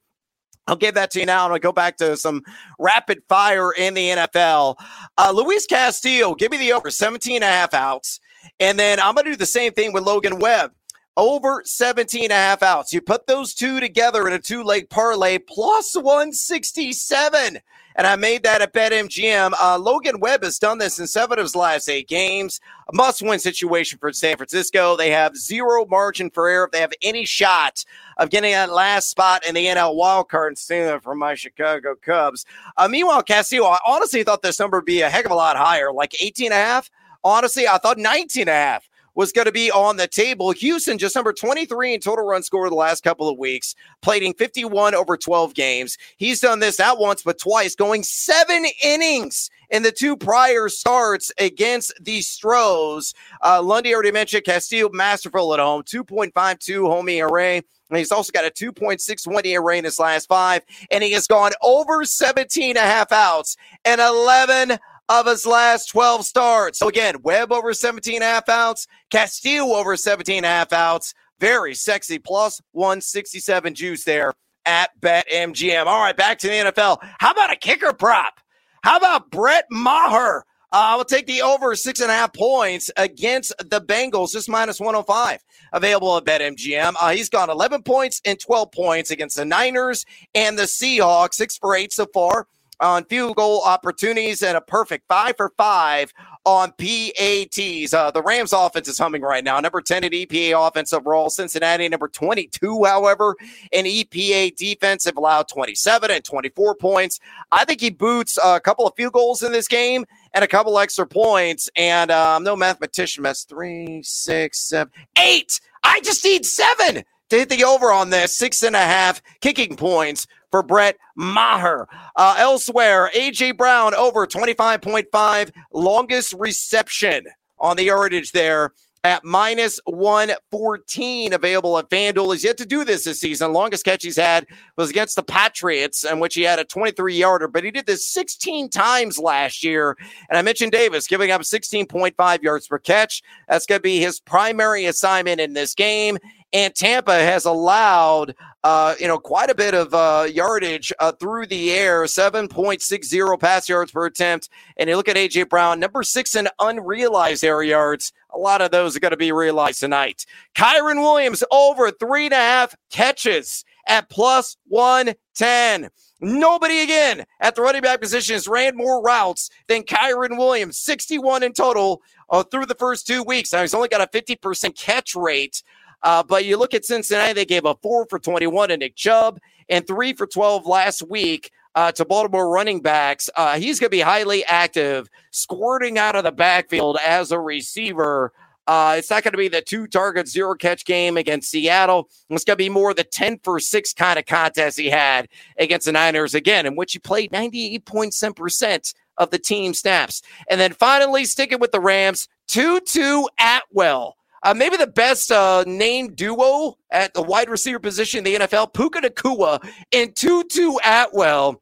I'll 0.68 0.78
give 0.78 0.96
that 0.96 1.12
to 1.12 1.20
you 1.20 1.26
now, 1.26 1.46
and 1.46 1.54
I'll 1.54 1.60
go 1.60 1.74
back 1.74 1.98
to 1.98 2.16
some 2.16 2.42
rapid 2.80 3.22
fire 3.28 3.72
in 3.72 3.96
the 3.96 4.10
NFL. 4.10 4.76
Uh, 5.18 5.34
Luis 5.36 5.66
Castillo, 5.66 6.36
give 6.36 6.52
me 6.52 6.58
the 6.58 6.72
over 6.72 6.90
17 6.90 7.36
and 7.36 7.44
a 7.44 7.48
half 7.48 7.74
outs. 7.74 8.22
And 8.60 8.78
then 8.78 9.00
I'm 9.00 9.16
going 9.16 9.26
to 9.26 9.32
do 9.32 9.38
the 9.38 9.46
same 9.46 9.74
thing 9.74 9.94
with 9.94 10.04
Logan 10.04 10.40
Webb. 10.40 10.72
Over 11.16 11.62
17 11.64 12.24
and 12.24 12.32
a 12.32 12.36
half 12.36 12.64
outs. 12.64 12.92
You 12.92 13.00
put 13.00 13.28
those 13.28 13.54
two 13.54 13.80
together 13.80 14.28
in 14.28 14.34
a 14.34 14.40
two 14.40 14.64
leg 14.64 14.90
parlay 14.90 15.38
plus 15.38 15.96
167. 15.96 17.60
And 17.96 18.08
I 18.08 18.16
made 18.16 18.44
that 18.44 18.62
at 18.62 18.74
BetMGM. 18.74 19.54
Uh, 19.62 19.78
Logan 19.78 20.20
Webb 20.20 20.44
has 20.44 20.58
done 20.58 20.80
this 20.80 21.00
in 21.00 21.06
seven 21.06 21.38
of 21.38 21.44
his 21.44 21.56
last 21.56 21.88
eight 21.88 22.08
games. 22.08 22.60
A 22.92 22.96
must 22.96 23.22
win 23.22 23.40
situation 23.40 24.00
for 24.00 24.12
San 24.12 24.38
Francisco. 24.38 24.98
They 24.98 25.12
have 25.12 25.38
zero 25.38 25.86
margin 25.86 26.30
for 26.30 26.48
error 26.48 26.66
if 26.66 26.72
they 26.72 26.82
have 26.82 26.94
any 27.04 27.26
shot 27.26 27.86
of 28.18 28.30
getting 28.30 28.52
that 28.52 28.72
last 28.72 29.10
spot 29.10 29.46
in 29.46 29.54
the 29.54 29.66
NL 29.66 29.96
wildcard 29.96 30.48
and 30.48 30.58
stealing 30.58 30.96
it 30.96 31.04
from 31.04 31.20
my 31.20 31.36
Chicago 31.36 31.96
Cubs. 31.96 32.46
Uh, 32.78 32.88
meanwhile, 32.88 33.22
Castillo, 33.22 33.68
I 33.68 33.78
honestly 33.86 34.24
thought 34.24 34.42
this 34.42 34.60
number 34.60 34.78
would 34.78 34.86
be 34.86 35.02
a 35.02 35.10
heck 35.10 35.26
of 35.26 35.32
a 35.32 35.36
lot 35.36 35.56
higher, 35.56 35.92
like 35.92 36.22
18 36.22 36.48
and 36.48 36.54
a 36.54 36.58
half. 36.58 36.90
Honestly, 37.24 37.68
I 37.68 37.78
thought 37.78 37.98
19 37.98 38.42
and 38.42 38.50
a 38.50 38.54
half 38.54 38.90
was 39.16 39.32
going 39.32 39.46
to 39.46 39.52
be 39.52 39.72
on 39.72 39.98
the 39.98 40.08
table. 40.08 40.52
Houston, 40.52 40.98
just 40.98 41.16
number 41.16 41.34
23 41.34 41.94
in 41.94 42.00
total 42.00 42.26
run 42.26 42.44
score 42.44 42.70
the 42.70 42.76
last 42.76 43.04
couple 43.04 43.30
of 43.30 43.38
weeks, 43.38 43.76
playing 44.02 44.34
51 44.34 44.96
over 44.96 45.18
12 45.18 45.54
games. 45.54 45.98
He's 46.18 46.40
done 46.40 46.60
this 46.60 46.80
not 46.80 47.00
once, 47.00 47.22
but 47.24 47.40
twice, 47.40 47.76
going 47.76 48.04
seven 48.04 48.66
innings 48.84 49.50
in 49.70 49.84
the 49.84 49.92
two 49.92 50.18
prior 50.18 50.70
starts 50.70 51.32
against 51.40 51.94
the 52.02 52.22
Stros. 52.22 53.14
Uh, 53.44 53.62
Lundy 53.62 53.94
already 53.94 54.12
mentioned 54.12 54.46
Castillo 54.46 54.90
masterful 54.92 55.54
at 55.54 55.60
home, 55.60 55.84
2.52 55.84 56.88
home 56.88 57.10
ERA. 57.10 57.62
And 57.90 57.98
he's 58.00 58.12
also 58.12 58.32
got 58.32 58.46
a 58.46 58.50
2.61 58.50 59.46
ERA 59.46 59.78
in 59.78 59.84
his 59.84 60.00
last 60.00 60.28
five, 60.28 60.64
and 60.90 61.04
he 61.04 61.12
has 61.12 61.28
gone 61.28 61.52
over 61.62 62.04
17 62.06 62.70
and 62.70 62.78
a 62.78 62.82
half 62.82 63.12
outs 63.12 63.56
and 63.86 64.02
11 64.02 64.80
of 65.10 65.28
his 65.28 65.46
last 65.46 65.88
12 65.88 66.26
starts. 66.26 66.80
So 66.80 66.88
again, 66.88 67.22
Webb 67.24 67.52
over 67.52 67.74
17 67.74 68.16
and 68.16 68.24
a 68.24 68.28
half 68.28 68.50
outs, 68.50 68.88
Castillo 69.10 69.76
over 69.76 69.98
17 69.98 70.38
and 70.38 70.46
a 70.46 70.50
half 70.50 70.74
outs. 70.74 71.14
Very 71.40 71.76
sexy 71.76 72.20
plus 72.20 72.62
167 72.72 73.74
juice 73.74 74.04
there 74.04 74.34
at 74.66 74.90
BetMGM. 75.02 75.86
All 75.86 76.02
right, 76.02 76.16
back 76.16 76.40
to 76.40 76.48
the 76.48 76.54
NFL. 76.54 77.00
How 77.20 77.32
about 77.32 77.52
a 77.52 77.56
kicker 77.56 77.94
prop? 77.94 78.40
How 78.84 78.98
about 78.98 79.30
Brett 79.30 79.66
Maher? 79.70 80.46
Uh, 80.72 80.76
I 80.76 80.96
will 80.96 81.06
take 81.06 81.28
the 81.28 81.42
over 81.42 81.76
six 81.76 82.00
and 82.00 82.10
a 82.10 82.14
half 82.14 82.34
points 82.34 82.90
against 82.98 83.54
the 83.60 83.82
Bengals, 83.82 84.32
just 84.32 84.50
minus 84.50 84.80
105. 84.80 85.40
Available 85.74 86.18
at 86.18 86.24
BetMGM. 86.24 86.94
Uh, 87.00 87.10
he's 87.10 87.30
gone 87.30 87.50
11 87.50 87.84
points 87.84 88.22
and 88.26 88.40
12 88.40 88.72
points 88.72 89.12
against 89.12 89.36
the 89.36 89.46
Niners 89.46 90.06
and 90.34 90.58
the 90.58 90.64
Seahawks, 90.64 91.36
six 91.36 91.58
for 91.58 91.76
eight 91.76 91.94
so 91.94 92.08
far 92.14 92.48
on 92.80 93.06
field 93.06 93.36
goal 93.36 93.62
opportunities 93.64 94.44
and 94.44 94.58
a 94.58 94.62
perfect 94.62 95.06
five 95.08 95.36
for 95.38 95.54
five 95.58 96.14
on 96.46 96.72
PATs. 96.74 97.94
Uh, 97.94 98.12
the 98.12 98.22
Rams 98.22 98.54
offense 98.54 98.88
is 98.88 98.98
humming 98.98 99.22
right 99.22 99.44
now. 99.44 99.60
Number 99.60 99.82
10 99.82 100.04
in 100.04 100.12
EPA 100.12 100.68
offense 100.68 100.92
overall. 100.94 101.30
Cincinnati, 101.30 101.88
number 101.88 102.08
22, 102.08 102.84
however, 102.84 103.36
in 103.72 103.86
EPA 103.86 104.56
defense 104.56 105.06
have 105.06 105.18
allowed 105.18 105.48
27 105.48 106.12
and 106.12 106.24
24 106.24 106.76
points. 106.76 107.20
I 107.52 107.66
think 107.66 107.82
he 107.82 107.90
boots 107.90 108.38
a 108.44 108.60
couple 108.60 108.86
of 108.86 108.94
field 108.96 109.14
goals 109.14 109.44
in 109.44 109.52
this 109.52 109.68
game 109.68 110.06
and 110.34 110.44
a 110.44 110.48
couple 110.48 110.78
extra 110.80 111.08
points. 111.08 111.70
And 111.76 112.12
I'm 112.12 112.44
no 112.44 112.56
mathematician. 112.56 113.24
That's 113.24 113.44
three, 113.44 114.02
six, 114.04 114.60
seven, 114.60 114.92
eight. 115.18 115.60
I 115.84 116.02
just 116.02 116.24
need 116.24 116.46
seven 116.46 117.04
to 117.30 117.38
hit 117.38 117.50
the 117.50 117.64
over 117.64 117.92
on 117.92 118.10
this. 118.10 118.38
Six 118.38 118.64
and 118.64 118.76
a 118.76 118.80
half 118.80 119.22
kicking 119.42 119.76
points 119.76 120.28
for 120.54 120.62
Brett 120.62 120.98
Maher. 121.16 121.88
Uh, 122.16 122.36
elsewhere, 122.38 123.10
A.J. 123.16 123.54
Brown 123.54 123.96
over 123.96 124.28
25.5, 124.28 125.52
longest 125.74 126.36
reception 126.38 127.26
on 127.58 127.76
the 127.76 127.86
yardage 127.86 128.34
there 128.34 128.72
at 129.04 129.24
minus 129.24 129.80
114 129.86 131.34
available 131.34 131.80
at 131.80 131.90
FanDuel. 131.90 132.34
He's 132.34 132.44
yet 132.44 132.60
to 132.60 132.68
do 132.68 132.86
this 132.86 133.04
this 133.04 133.20
season. 133.20 133.52
Longest 133.52 133.84
catch 133.84 134.04
he's 134.04 134.16
had 134.16 134.46
was 134.78 134.92
against 134.92 135.16
the 135.16 135.24
Patriots, 135.24 136.06
in 136.06 136.20
which 136.20 136.36
he 136.36 136.44
had 136.44 136.60
a 136.60 136.66
23 136.66 137.16
yarder, 137.16 137.48
but 137.48 137.64
he 137.64 137.72
did 137.72 137.88
this 137.88 138.06
16 138.06 138.70
times 138.70 139.18
last 139.18 139.64
year. 139.64 139.98
And 140.30 140.38
I 140.38 140.44
mentioned 140.44 140.72
Davis 140.72 141.08
giving 141.08 141.32
up 141.32 141.42
16.5 141.42 142.44
yards 142.44 142.68
per 142.68 142.78
catch. 142.78 143.24
That's 143.48 143.66
going 143.66 143.80
to 143.80 143.84
be 143.84 144.00
his 144.00 144.20
primary 144.20 144.86
assignment 144.86 145.42
in 145.42 145.54
this 145.54 145.74
game 145.74 146.20
and 146.54 146.74
Tampa 146.74 147.14
has 147.14 147.46
allowed 147.46 148.36
uh, 148.64 148.96
you 149.00 149.08
know 149.08 149.18
quite 149.18 149.50
a 149.50 149.56
bit 149.56 149.74
of 149.74 149.94
uh, 149.94 150.28
yardage 150.32 150.94
uh, 151.00 151.12
through 151.12 151.48
the 151.48 151.72
air, 151.72 152.08
seven 152.08 152.48
point 152.48 152.82
six 152.82 153.08
zero 153.08 153.36
pass 153.38 153.68
yards 153.68 153.92
per 153.92 154.06
attempt. 154.06 154.50
And 154.78 154.90
you 154.90 154.96
look 154.96 155.10
at 155.10 155.18
AJ 155.18 155.50
Brown, 155.50 155.80
number 155.80 156.04
six 156.04 156.36
in 156.36 156.48
unrealized 156.60 157.44
air 157.44 157.64
yards. 157.64 158.14
A 158.34 158.38
lot 158.38 158.62
of 158.62 158.72
those 158.72 158.96
are 158.96 159.00
going 159.00 159.12
to 159.12 159.18
be 159.18 159.32
realized 159.32 159.80
tonight. 159.80 160.26
Kyren 160.56 161.02
Williams 161.02 161.44
over 161.52 161.92
three 161.92 162.26
and 162.26 162.34
a 162.34 162.38
half 162.38 162.76
catches 162.90 163.66
at 163.88 164.10
plus 164.10 164.56
one 164.68 165.14
ten. 165.36 165.90
Nobody 166.22 166.80
again 166.80 167.26
at 167.42 167.56
the 167.56 167.62
running 167.62 167.82
back 167.82 168.00
position 168.00 168.36
has 168.36 168.48
ran 168.48 168.78
more 168.78 169.02
routes 169.02 169.50
than 169.68 169.84
Kyren 169.84 170.38
Williams, 170.38 170.78
61 170.78 171.44
in 171.44 171.52
total 171.52 172.02
uh, 172.30 172.44
through 172.44 172.66
the 172.66 172.76
first 172.76 173.06
two 173.06 173.24
weeks. 173.24 173.52
Now 173.52 173.60
he's 173.60 173.74
only 173.74 173.90
got 173.90 174.00
a 174.00 174.08
50% 174.08 174.78
catch 174.78 175.16
rate. 175.16 175.62
Uh, 176.04 176.22
but 176.22 176.46
you 176.46 176.58
look 176.58 176.74
at 176.74 176.86
Cincinnati, 176.86 177.34
they 177.34 177.46
gave 177.46 177.66
a 177.66 177.76
four 177.76 178.06
for 178.10 178.20
21 178.20 178.70
to 178.70 178.78
Nick 178.78 178.96
Chubb 178.96 179.40
and 179.70 179.88
three 179.88 180.14
for 180.14 180.28
12 180.28 180.66
last 180.66 181.02
week 181.10 181.52
uh, 181.76 181.92
to 181.94 182.06
Baltimore 182.06 182.50
running 182.50 182.82
backs. 182.82 183.30
Uh, 183.36 183.58
he's 183.58 183.80
going 183.80 183.88
to 183.88 183.96
be 183.96 184.02
highly 184.02 184.44
active, 184.46 185.10
squirting 185.32 185.98
out 185.98 186.16
of 186.16 186.24
the 186.24 186.32
backfield 186.32 186.98
as 187.06 187.32
a 187.32 187.40
receiver. 187.40 188.34
Uh, 188.66 188.96
it's 188.98 189.10
not 189.10 189.24
going 189.24 189.34
to 189.34 189.38
be 189.38 189.50
the 189.50 189.62
two 189.62 189.88
target, 189.88 190.28
zero 190.28 190.56
catch 190.56 190.86
game 190.86 191.18
against 191.18 191.50
Seattle. 191.50 192.10
It's 192.30 192.46
going 192.46 192.58
to 192.58 192.64
be 192.64 192.70
more 192.70 192.94
the 192.94 193.04
10 193.04 193.40
for 193.44 193.60
six 193.60 193.94
kind 193.94 194.18
of 194.18 194.26
contest 194.26 194.80
he 194.80 194.90
had 194.90 195.28
against 195.58 195.86
the 195.86 195.92
Niners 195.92 196.34
again, 196.34 196.66
in 196.66 196.76
which 196.76 196.94
he 196.94 197.00
played 197.00 197.32
98.7% 197.32 198.94
of 199.18 199.32
the 199.32 199.40
team 199.40 199.74
snaps. 199.74 200.22
And 200.50 200.62
then 200.62 200.74
finally, 200.74 201.26
sticking 201.26 201.60
with 201.60 201.72
the 201.72 201.82
Rams, 201.82 202.30
Tutu 202.48 203.26
Atwell 203.40 204.16
uh, 204.44 204.54
maybe 204.54 204.78
the 204.78 204.88
best 204.88 205.32
uh, 205.32 205.64
named 205.66 206.16
duo 206.16 206.78
at 206.92 207.14
the 207.14 207.22
wide 207.22 207.50
receiver 207.50 207.80
position 207.80 208.20
in 208.20 208.24
the 208.24 208.36
NFL, 208.36 208.74
Puka 208.74 209.02
Nacua 209.02 209.60
and 209.92 210.16
Tutu 210.16 210.74
Atwell. 210.84 211.62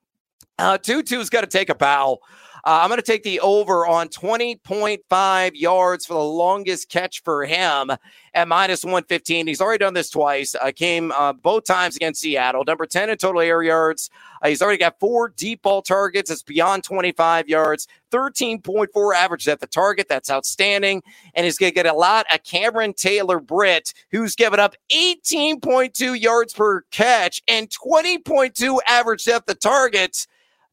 Uh, 0.57 0.77
Tutu's 0.77 1.29
got 1.29 1.41
to 1.41 1.47
take 1.47 1.69
a 1.69 1.75
bow. 1.75 2.19
Uh, 2.63 2.81
I'm 2.81 2.89
going 2.89 2.99
to 2.99 3.05
take 3.05 3.23
the 3.23 3.39
over 3.39 3.87
on 3.87 4.09
20.5 4.09 5.51
yards 5.55 6.05
for 6.05 6.13
the 6.13 6.19
longest 6.19 6.89
catch 6.89 7.23
for 7.23 7.45
him 7.45 7.91
at 8.33 8.47
minus 8.47 8.83
115. 8.83 9.47
He's 9.47 9.61
already 9.61 9.79
done 9.79 9.93
this 9.93 10.09
twice. 10.09 10.55
Uh, 10.55 10.71
came 10.75 11.11
uh, 11.11 11.33
both 11.33 11.65
times 11.65 11.95
against 11.95 12.21
Seattle. 12.21 12.63
Number 12.65 12.85
10 12.85 13.09
in 13.09 13.17
total 13.17 13.41
air 13.41 13.63
yards. 13.63 14.09
Uh, 14.41 14.49
he's 14.49 14.61
already 14.61 14.77
got 14.77 14.99
four 14.99 15.29
deep 15.29 15.63
ball 15.63 15.81
targets. 15.81 16.29
It's 16.29 16.43
beyond 16.43 16.83
25 16.83 17.49
yards. 17.49 17.87
13.4 18.11 19.15
average 19.15 19.47
at 19.47 19.59
the 19.59 19.67
target. 19.67 20.07
That's 20.07 20.29
outstanding. 20.29 21.01
And 21.33 21.45
he's 21.45 21.57
going 21.57 21.71
to 21.71 21.75
get 21.75 21.85
a 21.85 21.93
lot 21.93 22.25
of 22.33 22.43
Cameron 22.43 22.93
Taylor 22.93 23.39
Britt, 23.39 23.93
who's 24.11 24.35
given 24.35 24.59
up 24.59 24.75
18.2 24.93 26.19
yards 26.19 26.53
per 26.53 26.81
catch 26.91 27.41
and 27.47 27.69
20.2 27.69 28.79
average 28.87 29.27
at 29.27 29.45
the 29.45 29.55
target 29.55 30.27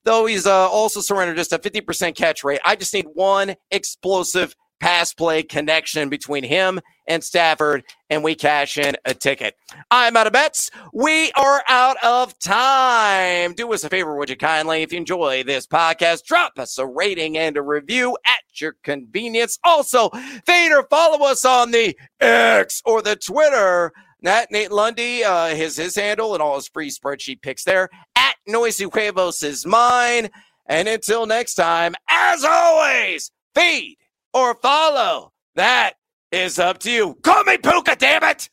though 0.05 0.27
he's 0.27 0.47
uh, 0.47 0.69
also 0.69 1.01
surrendered 1.01 1.37
just 1.37 1.53
a 1.53 1.59
50% 1.59 2.17
catch 2.17 2.45
rate. 2.45 2.61
I 2.65 2.77
just 2.77 2.95
need 2.95 3.07
one 3.15 3.55
explosive 3.71 4.55
pass 4.81 5.13
play 5.13 5.43
connection 5.43 6.09
between 6.09 6.45
him 6.45 6.81
and 7.07 7.25
Stafford, 7.25 7.85
and 8.11 8.23
we 8.23 8.35
cash 8.35 8.77
in 8.77 8.95
a 9.05 9.15
ticket. 9.15 9.55
I'm 9.91 10.17
out 10.17 10.27
of 10.27 10.33
bets. 10.33 10.71
We 10.93 11.33
are 11.33 11.63
out 11.69 11.97
of 12.05 12.39
time. 12.39 13.55
Do 13.55 13.73
us 13.73 13.85
a 13.85 13.89
favor, 13.89 14.17
would 14.17 14.31
you 14.31 14.37
kindly? 14.37 14.83
If 14.83 14.93
you 14.93 14.99
enjoy 14.99 15.43
this 15.43 15.67
podcast, 15.67 16.25
drop 16.25 16.59
us 16.59 16.79
a 16.79 16.87
rating 16.87 17.39
and 17.39 17.57
a 17.57 17.63
review 17.63 18.17
at 18.27 18.61
your 18.61 18.77
convenience. 18.85 19.59
Also, 19.65 20.11
fade 20.47 20.73
or 20.73 20.85
follow 20.85 21.27
us 21.27 21.45
on 21.45 21.71
the 21.71 21.97
X 22.21 22.83
or 22.85 23.03
the 23.03 23.17
Twitter. 23.17 23.93
Nat 24.21 24.51
Nate 24.51 24.73
Lundy, 24.73 25.23
uh, 25.23 25.55
his 25.55 25.77
his 25.77 25.95
handle 25.95 26.35
and 26.35 26.43
all 26.43 26.57
his 26.57 26.67
free 26.67 26.91
spreadsheet 26.91 27.41
picks 27.41 27.63
there. 27.63 27.89
Noisy 28.49 28.85
Huevos 28.85 29.43
is 29.43 29.67
mine. 29.67 30.31
And 30.67 30.89
until 30.89 31.27
next 31.27 31.55
time, 31.55 31.95
as 32.09 32.45
always, 32.45 33.31
feed 33.55 33.97
or 34.35 34.55
follow. 34.55 35.33
That 35.55 35.95
is 36.33 36.59
up 36.59 36.79
to 36.81 36.91
you. 36.91 37.15
Call 37.23 37.45
me 37.45 37.59
Puka, 37.59 37.97
damn 37.97 38.25
it! 38.25 38.49